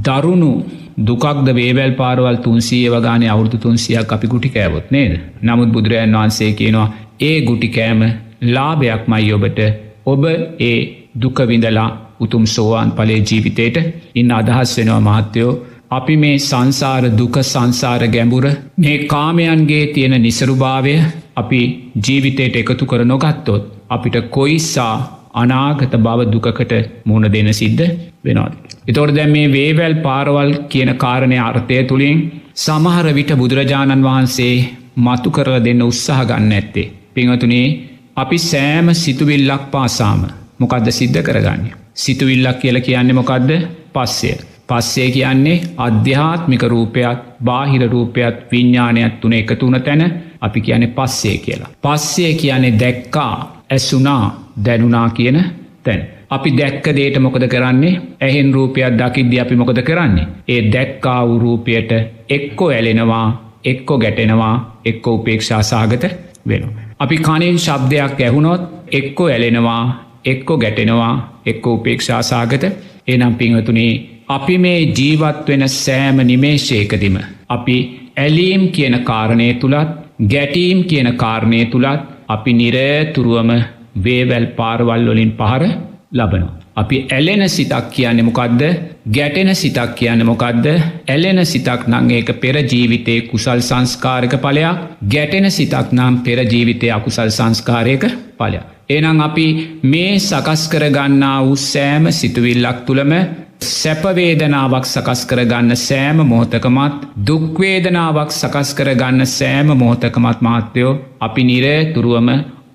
[0.06, 0.52] දරුණු
[1.00, 5.14] දුකක්ද වේවැල් පාරවල් තුන්සිය වගානේ අවුරදු තුන්සියක් අපි ගුටි කෑවොත් නේද.
[5.42, 8.02] නමුත් බුදුරජන් වහන්සේ කියනවා ඒ ගුටි කෑම
[8.50, 9.60] ලාභයක් මයි ඔබට
[10.06, 10.24] ඔබ
[10.62, 10.78] ඒ
[11.22, 13.78] දුකවිඳලා උතුම් සෝවාන් පලේ ජීවිතයට
[14.16, 15.52] ඉන්න අදහස් වෙනවා මහත්තයෝ
[15.92, 18.46] අපි මේ සංසාර දුක සංසාර ගැඹුර
[18.78, 20.96] මේ කාමයන්ගේ තියෙන නිසරුභාවය
[21.36, 21.62] අපි
[21.98, 24.96] ජීවිතයට එකතු කර නොගත්තොත් අපිට කොයිස්සා
[25.34, 26.74] අනාගත බව දුකකට
[27.06, 27.86] මුණ දෙන සිද්ධ
[28.24, 28.54] වෙනවාද.
[28.88, 32.18] එතොට දැ මේ වේවැල් පාරවල් කියන කාරණය අර්ථය තුළින්
[32.56, 34.56] සමහර විට බුදුරජාණන් වහන්සේ
[34.98, 36.92] මතු කරල දෙන්න උත්සාහ ගන්න ඇත්තේ.
[37.14, 37.68] පිංහතුනේ
[38.16, 40.22] අපි සෑම සිතුවිල්ලක් පාසාම
[40.60, 41.64] මොකක්ද සිද්ධ කරගන්න.
[41.96, 43.50] සිතුවිල්ලක් කියල කියන්නේ මොකක්ද
[43.94, 44.32] පස්සය.
[44.70, 50.04] පස්සේ කියන්නේ අධ්‍යාත්මික රූපයක් බාහිර රූපයක් විඤ්ඥානයක් තුන එකතුන තැන
[50.42, 51.70] අපි කියන්නේ පස්සේ කියලා.
[51.82, 54.24] පස්සේ කියන්නේ දැක්කා ඇසුනා
[54.66, 55.38] දැනුනා කියන
[55.84, 56.02] තැන්.
[56.30, 60.28] අපි දැක්ක දේට මොකද කරන්නේ ඇහෙන් රූපයක් දකිද්‍ය අපි මොකද කරන්නේ.
[60.48, 61.92] ඒ දැක්කා වූරූපයට
[62.30, 63.28] එක්කො ඇලෙනවා
[63.66, 66.04] එක්කො ගැටෙනවා එක්කො උපේක්ෂා සාගත
[66.48, 66.64] වෙන.
[67.00, 69.84] අපි කනින් ශබ්දයක් ඇහුණොත් එක්කො ඇලෙනවා
[70.26, 71.14] එක්කො ගැටෙනවා
[71.46, 72.64] එක්කො උපේක්ෂා සාගත
[73.08, 77.18] එනම් පිංහතුනේ අපි මේ ජීවත් වෙන සෑම නිමේශයකදිම
[77.50, 77.78] අපි
[78.18, 79.90] ඇලීම් කියන කාරණය තුළත්
[80.32, 83.52] ගැටීම් කියන කාරණය තුළත් අපි නිරතුරුවම
[83.98, 85.64] වේවැල් පාරවල් වලින් පහර
[86.12, 86.54] ලබනවා.
[86.76, 88.62] අපි ඇලෙන සිතක් කියන්න මොකක්ද
[89.10, 90.66] ගැටෙන සිතක් කියන්න මොකක්ද
[91.08, 98.04] ඇලෙන සිතක් නං ඒක පෙරජීවිතය කුසල් සංස්කාරක පලයක් ගැටෙන සිතක් නම් පෙරජීවිතය අකුසල් සංස්කාරයක
[98.40, 98.66] පලයක්.
[98.90, 99.48] එනම් අපි
[99.84, 103.14] මේ සකස් කරගන්නා වූ සෑම සිතුවිල්ලක් තුළම
[103.62, 112.30] සැපවේදනාවක් සකස් කරගන්න සෑම මොහොතකමත් දුක්වේදනාවක් සකස් කරගන්න සෑම මොහොතකමත් මාත්‍යයෝ අපි නිරේ තුරුවම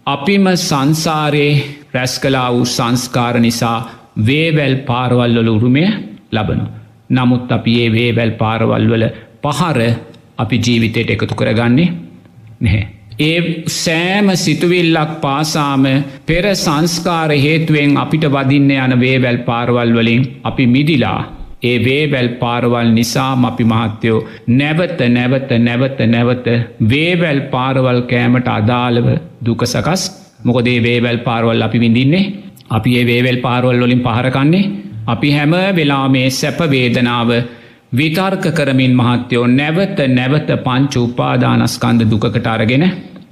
[0.07, 1.65] අපිම සංසාරයේ
[1.95, 3.79] රැස් කලා වූ සංස්කාර නිසා
[4.19, 5.85] වේවැල් පාරවල්වල උරුමය
[6.33, 6.65] ලබනු.
[7.11, 9.05] නමුත් අපි ඒ වේවැල් පාරවල්වල
[9.43, 9.79] පහර
[10.39, 11.93] අපි ජීවිතයට එකතු කරගන්නේ
[12.61, 13.00] නැහැ.
[13.21, 13.41] ඒ
[13.75, 15.85] සෑම සිතුවිල්ලක් පාසාම
[16.27, 21.21] පෙර සංස්කාර හේතුවෙන් අපිට වදින්න යන වේවැල් පාරවල් වලින් අපි මිදිලා
[21.63, 26.47] ඒ වේවැල් පාරවල් නිසාම අපි මහත්තයෝ නැවත නැවත නැවත නැවත
[26.85, 29.09] වේවැල් පාරවල් කෑමට අදාළව
[29.43, 30.03] දුක සකස්
[30.45, 32.33] මොකදේ වේවැල් පාරවල් අපි විඳින්නේ?
[32.71, 34.71] අපි ඒ වේවැල් පාරවල් වලින් පහරකන්නේ
[35.07, 37.31] අපි හැම වෙලා මේ සැපවේදනාව
[37.93, 42.85] විතර්ක කරමින් මහත්තයෝ නැවත නැවත පංච උපාදානස්කන්ද දුකට අරගෙන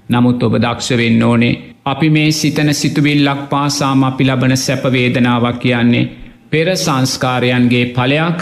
[0.09, 6.09] නමුත් ඔබ දක්ෂ වෙන්න ඕනේ අපි මේ සිතන සිතුවිල්ලක් පාසාම අපි ලබන සැපවේදනාවක් කියන්නේ
[6.51, 8.39] පෙර සංස්කාරයන්ගේ පලයක්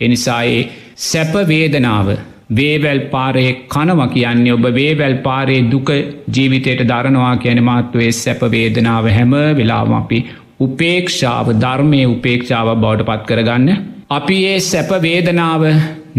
[0.00, 0.68] එනිසායේ
[1.02, 2.08] සැපවේදනාව
[2.50, 5.90] වේවැල් පාරයේ කනව කියන්නේ ඔබ වේවැල් පාරයේ දුක
[6.32, 10.18] ජීවිතයට දරනවා කියන මාත්තුවේ සැපවේදනාව හැම වෙලාම අපි
[10.60, 13.68] උපේක්ෂාව ධර්මය උපේක්ෂාව බවට පත් කරගන්න.
[14.10, 15.62] අපි ඒ සැපවේදනාව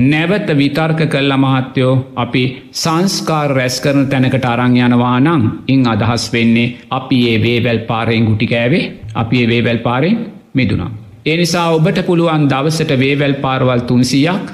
[0.02, 2.44] නැවත විතර්ක කල්ල මහත්තයෝ අපි
[2.74, 8.84] සංස්කාර රැස් කරන තැනකට අරං යනවා නං ඉං අදහස් වෙන්නේ අපි ඒ වේවැල් පාරයෙන් ගුටිකෑවේ
[9.16, 10.18] අපි ඒ වේවැල් පාරෙන්
[10.54, 10.94] මිදුනම්.
[11.26, 14.46] එනිසා ඔබට පුළුවන් දවසට වේවැල් පාරවල් තුන්සියක්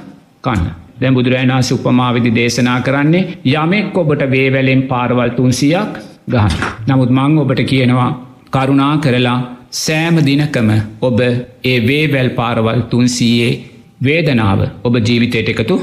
[0.43, 0.65] කන්න.
[1.01, 5.93] දැ බුදුරජනා සුපමාවිදි දේශනා කරන්නේ යමෙක් ඔබට වේවැලෙන් පාරවල් තුන්සියක්
[6.27, 6.53] ගහන්.
[6.87, 8.11] නමුත් මං ඔබට කියනවා
[8.51, 9.39] කරුණා කරලා
[9.75, 10.69] සෑම දිනකම
[11.01, 13.74] ඔබ ඒ වේවැල් පාරවල් තුන්සීයේ
[14.05, 15.77] වේදනාව ඔබ ජීවිතයට එකතු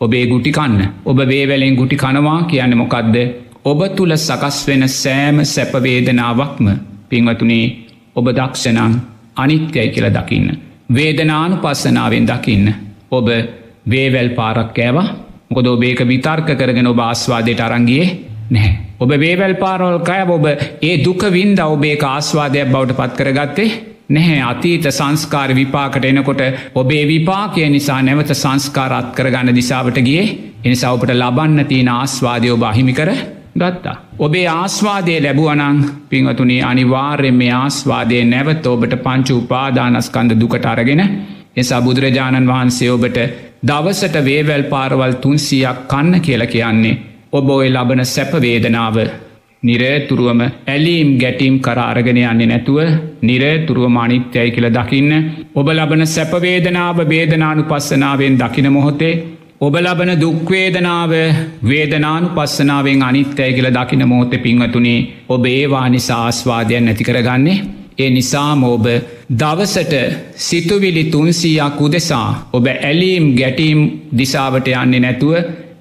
[0.00, 3.16] ඔබේ ගුටි කන්න ඔබ වේවැලෙන් ගුටි කනවා කියන්න මොකක්ද
[3.64, 6.66] ඔබ තුළ සකස් වෙන සෑම සැපවේදනාවක්ම
[7.08, 7.66] පින්වතුනේ
[8.16, 8.94] ඔබ දක්ෂනං
[9.36, 10.48] අනිත්‍යයි කියල දකින්න.
[10.88, 12.66] වේදනානු පස්සනාවෙන් දකින්න.
[13.10, 13.28] ඔබ
[13.86, 15.08] වේවැල් පාරක් කෑවා
[15.50, 18.08] මොකද ඔබේක විතර්ක කරගෙන ඔබ ආස්වාදයට අරංගියේ
[18.50, 18.78] නැහැ.
[18.96, 20.46] ඔබ වේවැල් පාරෝල් කෑ ඔබ
[20.82, 23.70] ඒ දුක වින්ද ඔබේ ආස්වාදයක් බවට පත් කරගත්තේ
[24.08, 26.42] නැහැ අතීත සංස්කාර විපාකට එනකොට
[26.74, 30.24] ඔබේ විපාකය නිසා නැවත සංස්කාරත් කරගන්න දිසාවට ගිය
[30.64, 33.10] එනිසා ඔබට ලබන්න තියෙන ආස්වාදය ඔබ අහිමි කර
[33.54, 33.96] ගත්තා.
[34.18, 35.80] ඔබේ ආස්වාදය ලැබුවනං
[36.10, 41.02] පිංහතුනේ අනිවාර්යෙන් මේ ආස්වාදය නැවත ඔබට පංචු උපාදානස්කන්ද දුකට අරගෙන
[41.56, 43.18] එසා බුදුරජාණන් වහන්සේ ඔබට
[43.62, 46.98] දවසට වේවැල් පාරවල් තුන්සියක් කන්න කියල කියන්නේ
[47.32, 48.96] ඔබ ඔය ලබන සැපවේදනාව
[49.64, 52.78] නිරේතුරුවම ඇලීම් ගැටීම් කරාරගෙන යන්නේ නැතුව
[53.22, 55.12] නිරේතුරුව අනිත්‍යයි කියල දකින්න
[55.54, 59.14] ඔබ ලබන සැපවේදනාව වේදනානු පස්සනාවෙන් දකින මොහොතේ
[59.60, 61.14] ඔබ ලබන දුක්වේදනාව
[61.64, 67.58] වේදනානු පස්සනාවෙන් අනිත්‍යය කියල දකින මෝත පිංහතුනේ ඔබ ඒවා නිසා ආස්වාදයන් නැතිකරගන්නේ
[67.98, 68.86] ඒ නිසාම ඔබ
[69.32, 69.94] දවසට
[70.38, 73.80] සිතුවිලි තුන්සීයක් උදෙසා ඔබ ඇලීම් ගැටීම්
[74.18, 75.34] දිසාවට යන්නේ නැතුව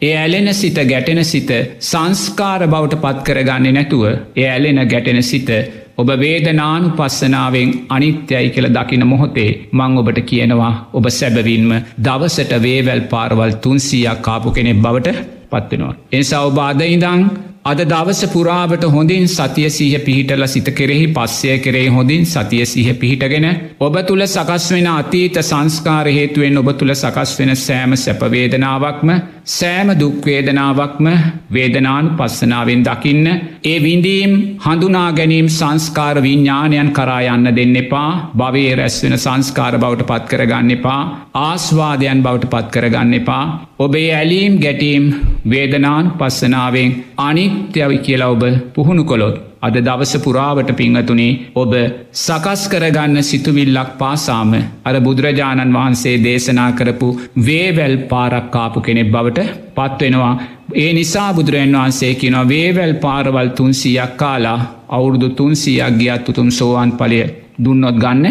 [0.04, 1.52] ඒ ඇලෙන සිත ගැටෙන සිත
[1.82, 5.50] සංස්කාර බවට පත්කරගන්නේ නැතුව ඒ ඇලෙන ගැටෙන සිත
[5.98, 13.56] ඔබ වේදනානු පස්සනාවෙන් අනිත්‍යයි කියල දකින මොහොතේ මං ඔබට කියනවා ඔබ සැබවින්ම දවසට වේවැල් පාරවල්
[13.60, 15.18] තුන්සියක් කාපු කෙනෙක් බවට
[15.52, 15.96] පත්වෙනවා.
[16.12, 17.22] එනිසා ඔබාද ඉදං
[17.64, 23.48] අද දවස පුරාවට හොඳින් සතිය සීහ පිහිටල සිත කෙරෙහි පස්සය කරේ හොඳින් සතිය සීහ පිහිටගෙන
[23.80, 29.14] ඔබ තුළ සකස් වෙන අතීත සංස්කාර හේතුවෙන් ඔබ තුළ සකස් වෙන සෑම සැපවේදනාවක්ම
[29.46, 31.08] සෑම දුක්වේදනාවක්ම
[31.52, 33.28] වේදනානු පස්සනාවෙන් දකින්න
[33.64, 38.32] ඒ විඳීම් හඳුනා ගැනීම් සංස්කාර විඤ්ඥානයන් කරායන්න දෙන්න එපා.
[38.38, 41.02] භවේ රැස්වෙන සංස්කාර බවට පත් කරගන්න එපා.
[41.42, 43.44] ආස්වාදයන් බවට පත් කරගන්න එපා.
[43.80, 45.14] ඔබේ ඇලීම් ගැටීම්
[45.50, 51.74] වේදනාන් පස්සනාවෙන් අනිත්‍යවි කියලා ඔබ පුහුණු කොළොත් අද දවස පුරාවට පිංහතුනේ ඔබ
[52.18, 54.52] සකස් කරගන්න සිතුවිල්ලක් පාසාම
[54.84, 57.10] අර බුදුරජාණන් වහන්සේ දේශනා කරපු
[57.40, 60.34] වේවැල් පාරක්කාපු කෙනෙක් බවට පත්වෙනවා.
[60.76, 64.60] ඒ නිසා බුදුරජන් වහන්සේ කියන වේවැල් පාරවල් තුන්සියක් කාලා
[64.90, 67.20] අවුරුදු තුන්සියක් ගියත් උතුම් සෝවාන් පලය
[67.64, 68.26] දුන්නොත් ගන්න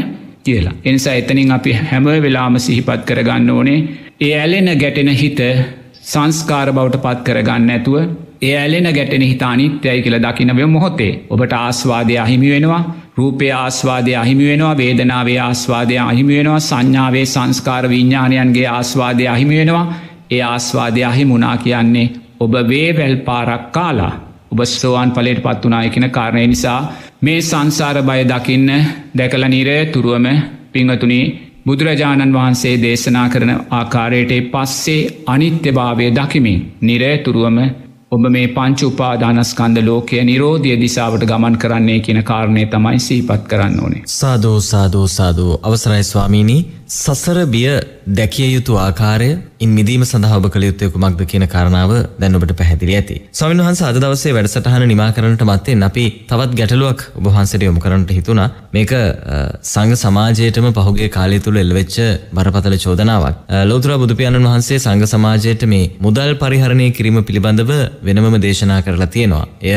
[0.44, 0.74] කියලා.
[0.84, 3.78] එනිසා එතනින් අපි හැම වෙලාම සිහිපත් කරගන්න ඕනේ
[4.20, 5.40] ඒ ඇලෙන ගැටෙන හිත
[6.04, 7.96] සංස්කාර බවට පත් කරගන්න ඇතුව
[8.42, 12.82] ඒ ඇලෙන ගැටෙන හිතානිත්‍යයි කියල දකිනවය මොහොතේ ඔබට ආස්වාදය අහිමි වෙනවා
[13.16, 19.86] රූපය ආස්වාදය අහිමි වෙනවා වේදනාවේ ආස්වාදය අහිමි වෙනවා සංඥාවේ සංස්කාර විඤ්ඥාණයන්ගේ ආස්වාදය අහිමි වෙනවා.
[20.30, 24.12] ඒ ආස්වාදය අහි මුණා කියන්නේ ඔබ වේවැල් පාරක් කාලා
[24.52, 26.80] ඔබ ස්ෝවාන් පලට පත් වනා එකන කාරණය නිසා
[27.22, 28.70] මේ සංසාර බය දකින්න
[29.16, 30.26] දැකල නිරය තුරුවම
[30.72, 31.24] පිංහතුනී
[31.66, 37.58] බුදුරජාණන් වහන්සේ දේශනා කරන ආකාරයට පස්සේ අනිත්‍යභාවය දකිමින් නිරේතුරුවම
[38.12, 44.02] ඔබ මේ පංච උපාදානස්කන්ද ලෝකය නිරෝධිය දිසාවට ගමන් කරන්නේ කියන කාරණය තමයි සීපත් කරන්න ඕනේ.
[44.12, 46.60] සාධෝ සාධෝ සාධෝ අවසරයි ස්වාමීණී
[46.90, 47.70] සසර බිය
[48.08, 49.30] දැකිය යුතු ආකාරය
[49.60, 53.16] ඉන් මිදීම සඳහා ඔබ කළ යුත්තය කුමක්ද කියන කාරණාව දැන් ඔබට පැහැදිලි ඇති.
[53.32, 58.10] ස්වාමීන් වහන්සේ අද දවසේ වැඩසටහන නිමා කරන්නට මත්තෙන් අපි තවත් ගැටලුවක් ඔබ වහන්සේට යොමු කරන්නට
[58.10, 58.48] හිතුණා.
[58.72, 58.92] මේක
[59.64, 61.96] සංඝ සමාජයේටම පහුගිය කාලය තුල එල්වෙච්ච
[62.32, 63.36] බරපතල චෝදනාවක්.
[63.70, 67.72] ලෝතර බුදු පියාණන් වහන්සේ සංඝ සමාජයට මේ මුදල් පරිහරණය කිරීම පිළිබඳව
[68.02, 69.46] වෙනමම දේශනා කරලා තියෙනවා.
[69.62, 69.76] එය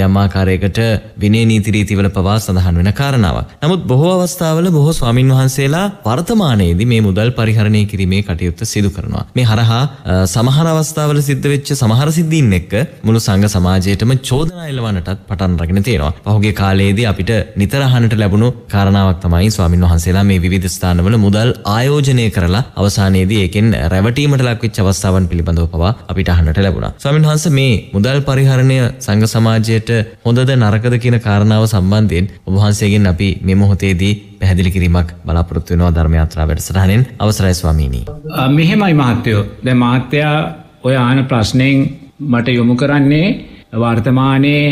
[0.00, 0.82] යම් ආකාරයකට
[1.18, 3.56] විනය නීති රීතිවල පවා සඳහන් වෙන කාරණාවක්.
[3.62, 9.24] නමුත් බොහෝ අවස්ථාවල බොහෝ ස්වාමින් වහන්සේලා වර්තමානයේදී මේ මුදල් පරිහරණය කිරීමේ කටයුත්ත සිදු කරනවා.
[9.36, 9.82] මේ හරහා
[10.26, 12.72] සමහර අවස්ථාවල සිද්ධ වෙච්ච සමහර සිද්ධීන් එක්ක
[13.04, 16.12] මුළු සංඝ සමාජයටම චෝදනා එල්ලවන්නටත් පටන් අරගෙන තියෙනවා.
[16.26, 22.26] පහුගිය කාලයේදී අපිට නිතර අහන්නට ලැබුණු කාරණාවක් තමයි ස්වාමින් වහන්සේලා මේ විවිධ ස්ථානවල මුදල් ආයෝජනය
[22.30, 26.92] කරලා අවසානයේදී ඒකෙන් රැවටීමට ලක්වෙච්ච අවස්ථාවන් පිළිබඳව පවා අපිට අහන්නට ලැබුණා.
[26.98, 29.90] ස්වාමින් වහන්සේ මේ මුදල් පරිහරණය සංඝ සමාජයට
[30.24, 36.46] හොඳද නරකද කියන කාරණාව සම්බන්ධයෙන් ඔබ වහන්සේගෙන් අපි මේ මොහොතේදී පැහැදිලි කිරීමක් බලාපොරොත්තු වෙනවා ධර්මයාත්‍රා
[36.48, 38.04] වැඩසටහනෙන් අවසරයි ස්වාමීනි.
[38.50, 39.42] මෙහෙමයි මහත්තයෝ.
[39.64, 40.36] දැන් මහත්තයා
[40.84, 41.78] ඔය ආන ප්‍රශ්නෙන්
[42.26, 43.26] මට යොමු කරන්නේ
[43.74, 44.66] වර්තමානයේ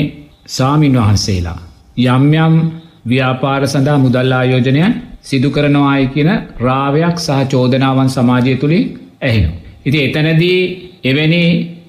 [0.48, 1.60] සාමින් වහන්සේලා.
[2.06, 2.54] යම් යම්
[3.06, 4.82] ව්‍යාපාර සඳහා මුදල් ආයෝජනය
[5.22, 8.86] සිදු කරනවායි කියන රාවයක් සහ චෝදනාවන් සමාජය තුළින්
[9.22, 9.60] ඇහෙනවා.
[9.86, 10.60] ඉති එතනදී
[11.04, 11.42] එවැනි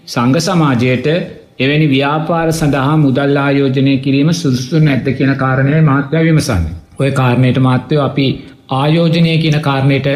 [0.07, 1.07] සංග සමාජයට
[1.59, 6.80] එවැනි ව්‍යාපාර සඳහා මුදල් ආයෝජනය කිරීම සුදුසුන් ඇත්ත කියන කාරණය මාත්‍ය විමසන්න.
[6.99, 8.27] ඔය කාරණයට මාත්‍යව අපි
[8.71, 10.07] ආයෝජනය කියන කාරණයට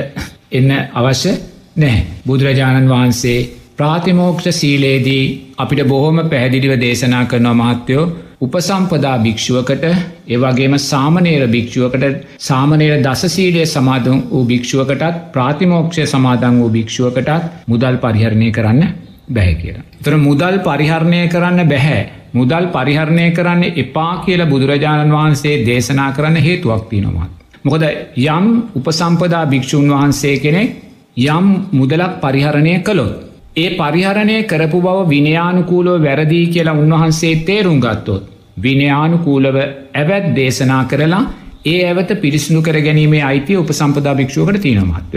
[0.52, 1.32] එන්න අවශ්‍ය
[1.76, 2.06] නැහැ.
[2.26, 3.40] බුදුරජාණන් වහන්සේ
[3.78, 5.24] ප්‍රාතිමෝක්ෂ සීලේදී
[5.58, 8.06] අපිට බොහොම පැහැදිලිව දේශනා කරනවා මහත්තයෝ
[8.42, 9.86] උපසම්පදා භික්‍ෂුවකට
[10.28, 12.06] ඒවගේම සාමනේර භික්‍ෂුවකට
[12.42, 18.84] සාමනේර දසසීලය සමාධන් වූ භික්‍ෂුවකටත් ප්‍රාතිමෝක්ෂය සමාධන් වූ භික්‍ෂුවකටත් මුදල් පරිහරණය කරන්න
[19.30, 19.86] බැහැ කියලා.
[20.04, 22.02] තර මුදල් පරිහරණය කරන්න බැහැ.
[22.34, 27.32] මුදල් පරිහරණය කරන්න එපා කියල බුදුරජාණන් වහන්සේ දේශනා කරන්න හේතුවක් තිනොමත්.
[27.64, 27.84] මොකද
[28.18, 30.76] යම් උපසම්පදා භික්‍ෂූන් වහන්සේ කෙනෙක්
[31.18, 33.16] යම් මුදලක් පරිහරණය කළොත්.
[33.56, 38.24] ඒ පරිහරණය කරපු බව විනයානුකූලව වැරදිී කියලා උන්වහන්සේ තේරුම් ගත්තොත්.
[38.62, 39.58] විනයානුකූලව
[39.94, 41.24] ඇවැත් දේශනා කරලා
[41.66, 45.16] ඒ ඇවත පිරිසිනු කර ගැනීමේ අයිතිය උපසම්පදා භික්ෂුවකට තියෙනමත්ව.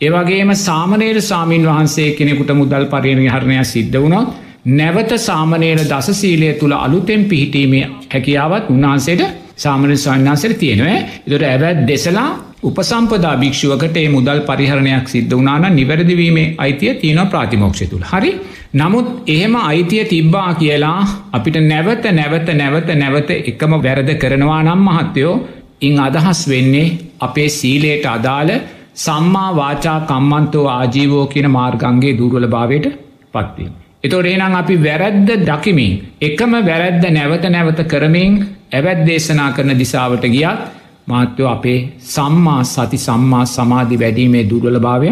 [0.00, 4.34] ඒවගේම සාමනේර සාමීන් වහන්සේ කෙනෙකුට මුදල් පරිණි හරණය සිද්ධ වුණොත්
[4.70, 9.22] නැවත සාමනේර දසසීලය තුළ අලුතෙන් පිහිටීමේ හැකියාවත් උන්වහන්සේට
[9.56, 10.86] සාමන ස්වන්නාසර තියෙනව.
[11.22, 12.28] එතොට ඇවැත් දෙසලා
[12.62, 18.32] උපසම්පදා භික්ෂුවකට ඒ මුදල් පරිහරණයක් සිද්ධ වනාන නිවැරදිවීමේ අයිතිය තියෙන ප්‍රාතිමෝක්ෂ තුළ හරි?
[18.74, 21.00] නමුත් එහෙම අයිතිය තිබ්බා කියලා
[21.32, 25.34] අපිට නැවත නැවත නැවත නැවත එකම වැරද කරනවා නම් මහත්තයෝ
[25.80, 26.88] ඉං අදහස් වෙන්නේ
[27.20, 28.50] අපේ සීලයට අදාළ
[28.96, 32.86] සම්මා වාචා කම්මන්තෝ ආජීවෝ කියන මාර්ගන්ගේ දුර්වල භාවයට
[33.34, 33.72] පත්වීම.
[34.04, 38.34] එතොට එනම් අපි වැරැද්ද දකිමින් එකම වැරැද්ද නැවත නැවත කරමින්
[38.72, 40.60] ඇවැත් දේශනා කරන දිසාවට ගියත්
[41.06, 41.78] මාත්‍යෝ අපේ
[42.08, 45.10] සම්මා සති සම්මා සමාධි වැඩීමේ දුර්වල භාවය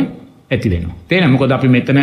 [0.50, 0.96] ඇතිවෙනවා.
[1.08, 2.00] තේන මොකොද අපි මෙතන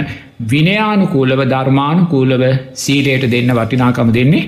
[0.52, 2.44] විනයානුකූලව ධර්මානුකූලව
[2.76, 4.44] සීලයට දෙන්න වටිනාකම දෙන්නේ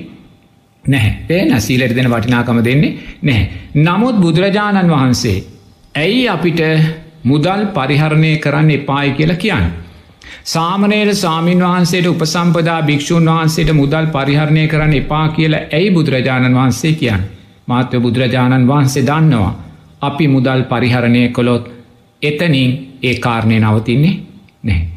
[0.84, 3.46] නැහැ තේන සීලට දෙන වටිනාකම දෙන්නේ නැහැ.
[3.78, 5.38] නමුත් බුදුරජාණන් වහන්සේ
[5.96, 6.62] ඇයි අපිට
[7.24, 9.68] මුදල් පරිහරණය කරන්න එපායි කියලා කියන්න.
[10.46, 17.24] සාමනයට සාමීන් වහන්සේට උපසම්පදා භික්‍ෂූන් වහන්සේට මුදල් පරිහරණය කරන්න එපා කියලා ඇයි බුදුරජාණන් වහන්සේ කියන්න.
[17.68, 19.54] මාත්‍ය බුදුරජාණන් වහන්සේ දන්නවා.
[20.02, 21.72] අපි මුදල් පරිහරණය කොළොත්
[22.22, 22.72] එතනින්
[23.04, 24.16] ඒ කාරණය නවතින්නේ
[24.64, 24.88] නැහැ.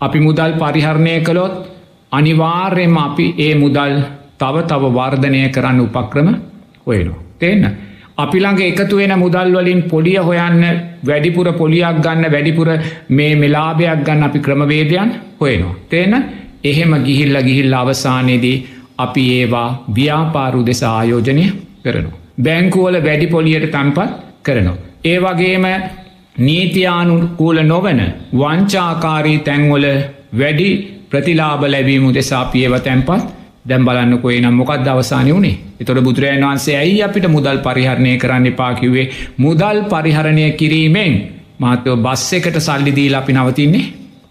[0.00, 1.54] අපි මුදල් පරිහරණය කළොත්
[2.12, 4.00] අනිවාර්යම අපි ඒ මුදල්
[4.38, 6.28] තව තව වර්ධනය කරන්න උපක්‍රම
[6.86, 7.22] හොයනවා.
[7.38, 7.76] තිේන්න.
[8.18, 10.62] අපිළඟ එකතු වෙන මුදල් වලින් පොලිය හොයන්න
[11.04, 12.68] වැඩිපුර පොලියක් ගන්න වැඩිපුර
[13.10, 15.10] මේ මෙලාභයක් ගන්න අපි ක්‍රමවේදයන්
[15.40, 15.76] හොයනවා.
[15.90, 16.14] තේන
[16.64, 18.56] එහෙම ගිහිල්ල ගිහිල්ල අවසානයේදී
[18.98, 21.44] අපි ඒවා ව්‍යාපාරු දෙස ආයෝජනය
[21.84, 22.18] කරනවා.
[22.38, 24.10] බැංකුවල වැඩි පොලියට තන්පත්
[24.42, 24.82] කරනවා.
[25.04, 25.66] ඒ වගේම
[26.38, 28.00] නීතියානුකූල නොවන
[28.34, 29.86] වංචාකාරී තැන්වල
[30.40, 30.68] වැඩි
[31.10, 33.22] ප්‍රතිලාබ ලැබීම දෙසාපියව තැන්පත්
[33.66, 39.06] දැම් බලන්නකොේ නම් මොකක් දවසානය වුණේ එතොට බුදුරජන් වන්සේ ඇයි අපිට මුදල් පරිහරණය කරන්න පාකිවේ
[39.38, 41.14] මුදල් පරිහරණය කිරීමෙන්
[41.58, 43.84] මාතව බස් එකට සල්ලිදීල අපි නවතින්නේ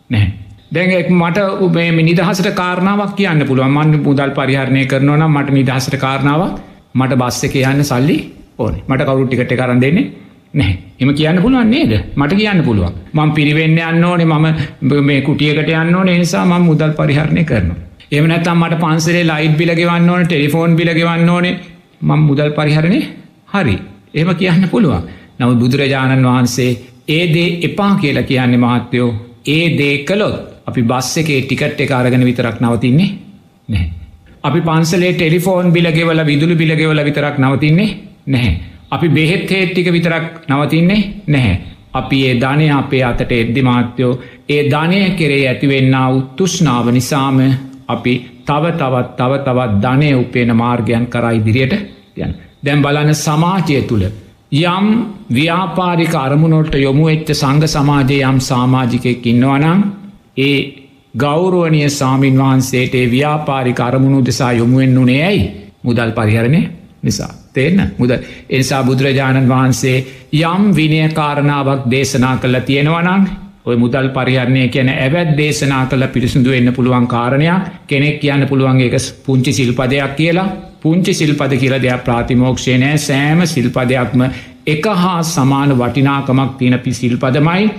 [0.10, 0.32] නැහැ.
[0.72, 3.72] දැන් මට උබේ නිදහසට කාරණාවක් කියන්න පුළුවන්.
[3.72, 6.60] මන්න මුදල් පරිහරණය කරනවනම් මට නිදහසට කාරණාවක්?
[6.94, 8.18] මට බස්ස එක යන්න සල්ලි
[8.58, 8.76] ඕන.
[8.88, 10.12] මට කවරු ටිකට කරන්න දෙන්නේ
[10.54, 10.78] නැහැ.
[11.00, 11.94] එම කියන්න පුළුවන් නේද?
[12.16, 12.94] මට කියන්න පුළුවන්.
[13.14, 14.26] මං පිරිවෙන්න යන්න ඕනේ.
[14.26, 16.14] මම මේ කුටියකට යන්න ඕන.
[16.16, 17.85] නිසා මං මුදල් පරිහරණය කරනවා.
[18.12, 21.60] එම නැතම් මට පන්සලේ ලයිට් බිලගෙවන්න ඕන ටෙලිෆෝන් බිලගෙවන්න ඕනේ
[22.02, 23.00] මං මුදල් පරිහරණය
[23.50, 23.78] හරි
[24.14, 25.08] එම කියන්න පුළුවන්
[25.40, 26.72] නමුත් බුදුරජාණන් වහන්සේ
[27.10, 29.10] ඒ දේ එපා කියලා කියන්නේ මහත්තයෝ
[29.48, 30.36] ඒ දේ කළොත්
[30.66, 33.10] අපි බස්ස එකේ ටිකට් එක අරගෙන විතරක් නවතින්නේ
[33.70, 33.92] නැහැ.
[34.44, 37.90] අපි පන්සලේ ටෙලිෆෝන් බිලගෙවල විදුලි බිලගෙවල විතරක් නවතින්නේ
[38.28, 38.56] නැහැ.
[38.92, 41.62] අපි බෙහෙත් හේට්ටික විතරක් නවතින්නේ නැහැ.
[41.94, 47.40] අපි ඒ ධනය අපේ අතට එද්දි මාත්‍යයෝ ඒ ධනය කෙරේ ඇතිවෙන්න උත්තුෂ්නාව නිසාම
[47.88, 48.14] අපි
[48.46, 51.74] තව තවත් තව තවත් ධනය උපේන මාර්ගයන් කරයි දිරියට
[52.18, 52.32] යන.
[52.64, 54.06] දැම් බලන සමාජය තුළ
[54.52, 54.88] යම්
[55.30, 59.80] ව්‍යාපාරික අරමුණොට යොමු එච්ච සංග සමාජය යම් සාමාජිකයක් ඉන්නවනම්
[60.38, 60.58] ඒ
[61.16, 65.52] ගෞරුවනිය සාමීන් වහන්සේට ව්‍යාපාරික අරමුණු දෙසා යොමුුවෙන් වුණේ ඇයි
[65.84, 66.62] මුදල් පරිහරණය
[67.02, 67.34] නිසා.
[67.54, 68.12] තේන්න මුද
[68.50, 69.98] එනිසා බුදුරජාණන් වහන්සේ
[70.34, 73.28] යම් විනයකාරණාවක් දේශනා කළ තියෙනවනං
[73.66, 77.70] ඔය මුදල් පරිහරණය කියන ඇවැත් දේශනා කළ පිරිසිදු වෙන්න පුළුවන් කාරණයක්.
[77.88, 80.48] කෙනෙක් කියන්න පුළුවන් එක පුංචි සිල්පදයක් කියලා.
[80.82, 82.98] පුංචි සිල්පද කියල දෙයක් ප්‍රාතිමෝක්ෂය නෑ.
[83.00, 84.22] සෑම සිල්පදයක්ම
[84.68, 87.72] එක හා සමාන වටිනාකමක් තියෙන පි සිල්පදමයි.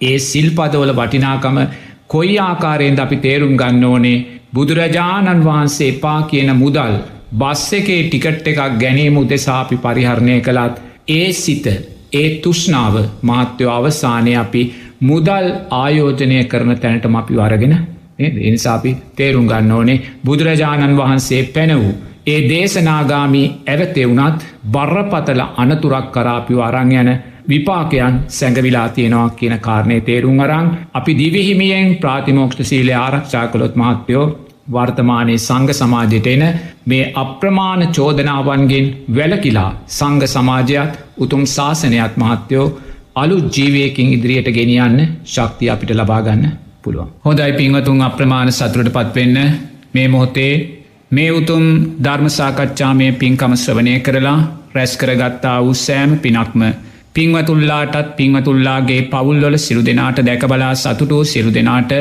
[0.00, 1.58] ඒ සිල්පදවල වටිනාකම
[2.06, 4.24] කොයි ආකාරයෙන්ද අපි තේරුම් ගන්න ඕනේ?
[4.54, 6.96] බුදුරජාණන් වහන්සේ එපා කියන මුදල්
[7.34, 10.76] බස් එකේ ටිකට් එකක් ගැනීම උදෙසා අපි පරිහරණය කළත්
[11.10, 11.66] ඒ සිත
[12.12, 14.62] ඒ තුෂ්නාව මාත්‍යව අවසානය අපි
[15.00, 17.76] මුදල් ආයෝජනය කරන තැනට අපි වරගෙන
[18.18, 21.94] එනිසාපි තේරුම් ගන්න ඕනේ බුදුරජාණන් වහන්සේ පැන වූ
[22.26, 27.10] ඒ දේශනාගාමී ඇවතෙවුනත් බරපතල අනතුරක් කරාපිව අරං යන
[27.48, 34.24] විපාකයන් සැඟවිලා තියෙනවා කියන කාරණය තේරුම් අරං අපි දිවිහිමියෙන් ප්‍රාතිමෝක්ෂ සීලය ආරක්ෂා කළොත් මහත්තයෝ
[34.72, 36.44] වර්තමානයේ සංග සමාජයට එන
[36.86, 38.86] මේ අප්‍රමාණ චෝදනාවන්ගෙන්
[39.16, 42.66] වැලකිලා සංග සමාජයත් උතුම් ශාසනයත් මහත්තයෝ
[43.16, 46.42] අලු ජීවයකින් ඉදිරියට ගෙනියන්න ශක්තිය අපිට ලබාගන්න
[46.82, 47.08] පුළුවන්.
[47.24, 49.38] හොඳයි පින්වතුන් අප්‍රමාණ සතුරට පත්වෙන්න
[49.94, 50.52] මේ මොහොතේ
[51.10, 51.64] මේ උතුම්
[51.98, 54.38] ධර්මසාකච්ඡාමය පින්කම ශ්‍රවනය කරලා
[54.74, 56.62] රැස්කරගත්තා වූ සෑම පිනක්ම
[57.14, 61.92] පින්වතුල්ලාටත් පින්වතුල්ලාගේ පවුල්ලොල සිරු දෙනාට දැකබලා සතුටෝ සිරු දෙනාට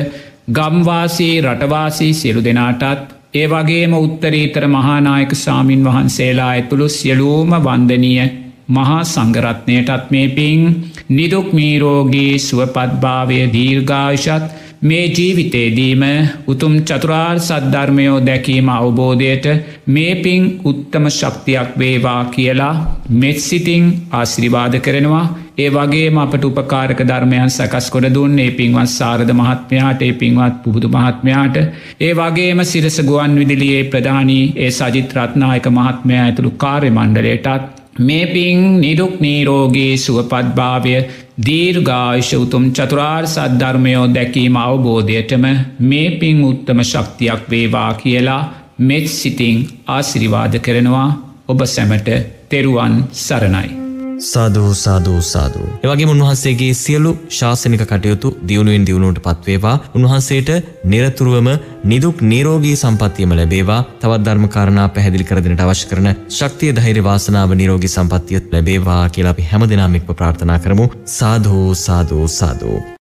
[0.51, 8.28] ගම්වාසී රටවාසී සිරු දෙනාටත් ඒ වගේම උත්තරීතර මහානායක සාමීන් වහන්සේලා ඇතුළු සියලූම වන්දනීය
[8.70, 10.61] මහා සංගරත්නයටත් මේ පින්
[11.08, 14.45] නිදුක් මීරෝගේ සුවපත්භාවය දීර්ඝාශත්
[14.82, 16.03] මේ ජීවිතේදීම
[16.47, 19.45] උතුම් චතුරාර් සද්ධර්මයෝ දැකීම අවබෝධයට
[19.88, 22.74] මේ පින් උත්තම ශක්තියක් වේවා කියලා
[23.12, 25.26] මෙත් සිතිං ආශිරිවාද කරනවා.
[25.58, 30.89] ඒ වගේ අපට උපකාරක ධර්මයන් සකස් කොට දුන්න ඒ පින්වත් සාරධ මහත්මයාට ඒ පින්වත් පුබුදු
[30.89, 31.58] මහත්මයාට.
[32.01, 38.82] ඒ වගේම සිරස ගුවන් විදිලියේ ප්‍රධානී ඒ සජිත් රත්නායක මහත්මයා ඇතුළු කාර්ය මණ්ඩලයටත් මේ පින්
[38.82, 40.96] නිදුක් නීරෝගේ සුවපත්භාවය
[41.39, 45.46] දීර්ඝායශ උතුම් චතුරාර් සද්ධර්මයෝ දැකීම අවබෝධයටම
[45.82, 48.41] මේ පින් උත්තම ශක්තියක් වේවා කියලා
[48.82, 51.08] මෙත් සිතිං ආසිරිවාද කරනවා
[51.48, 52.14] ඔබ සැමට
[52.50, 53.85] තෙරුවන් සරණයි.
[54.22, 55.68] සාධූ සාධූ සාධූ.
[55.84, 60.49] එවගේ උන්වහන්සේගේ සියලු ශාසනික කටයුතු දියුණුවෙන් දියුණුවට පත්වේවා උන්වහන්සේට
[60.86, 61.49] නිරතුරුවම
[61.86, 68.51] නිදුක් නීරෝගී සම්පත්තියම ලැබේවා තවත් ධර්මකාරණා පැහැදිලි කරදිනට අවශ්‍ය කරන ශක්තිය ධෛර්ය වාසනාව නිරෝගී සම්පත්තියත්
[68.51, 72.95] ලැබේවා කියලා අපි හැමදෙනාම එක්ව ප්‍රාර්ථනා කරමු සාධූ සාධූ සාධූ.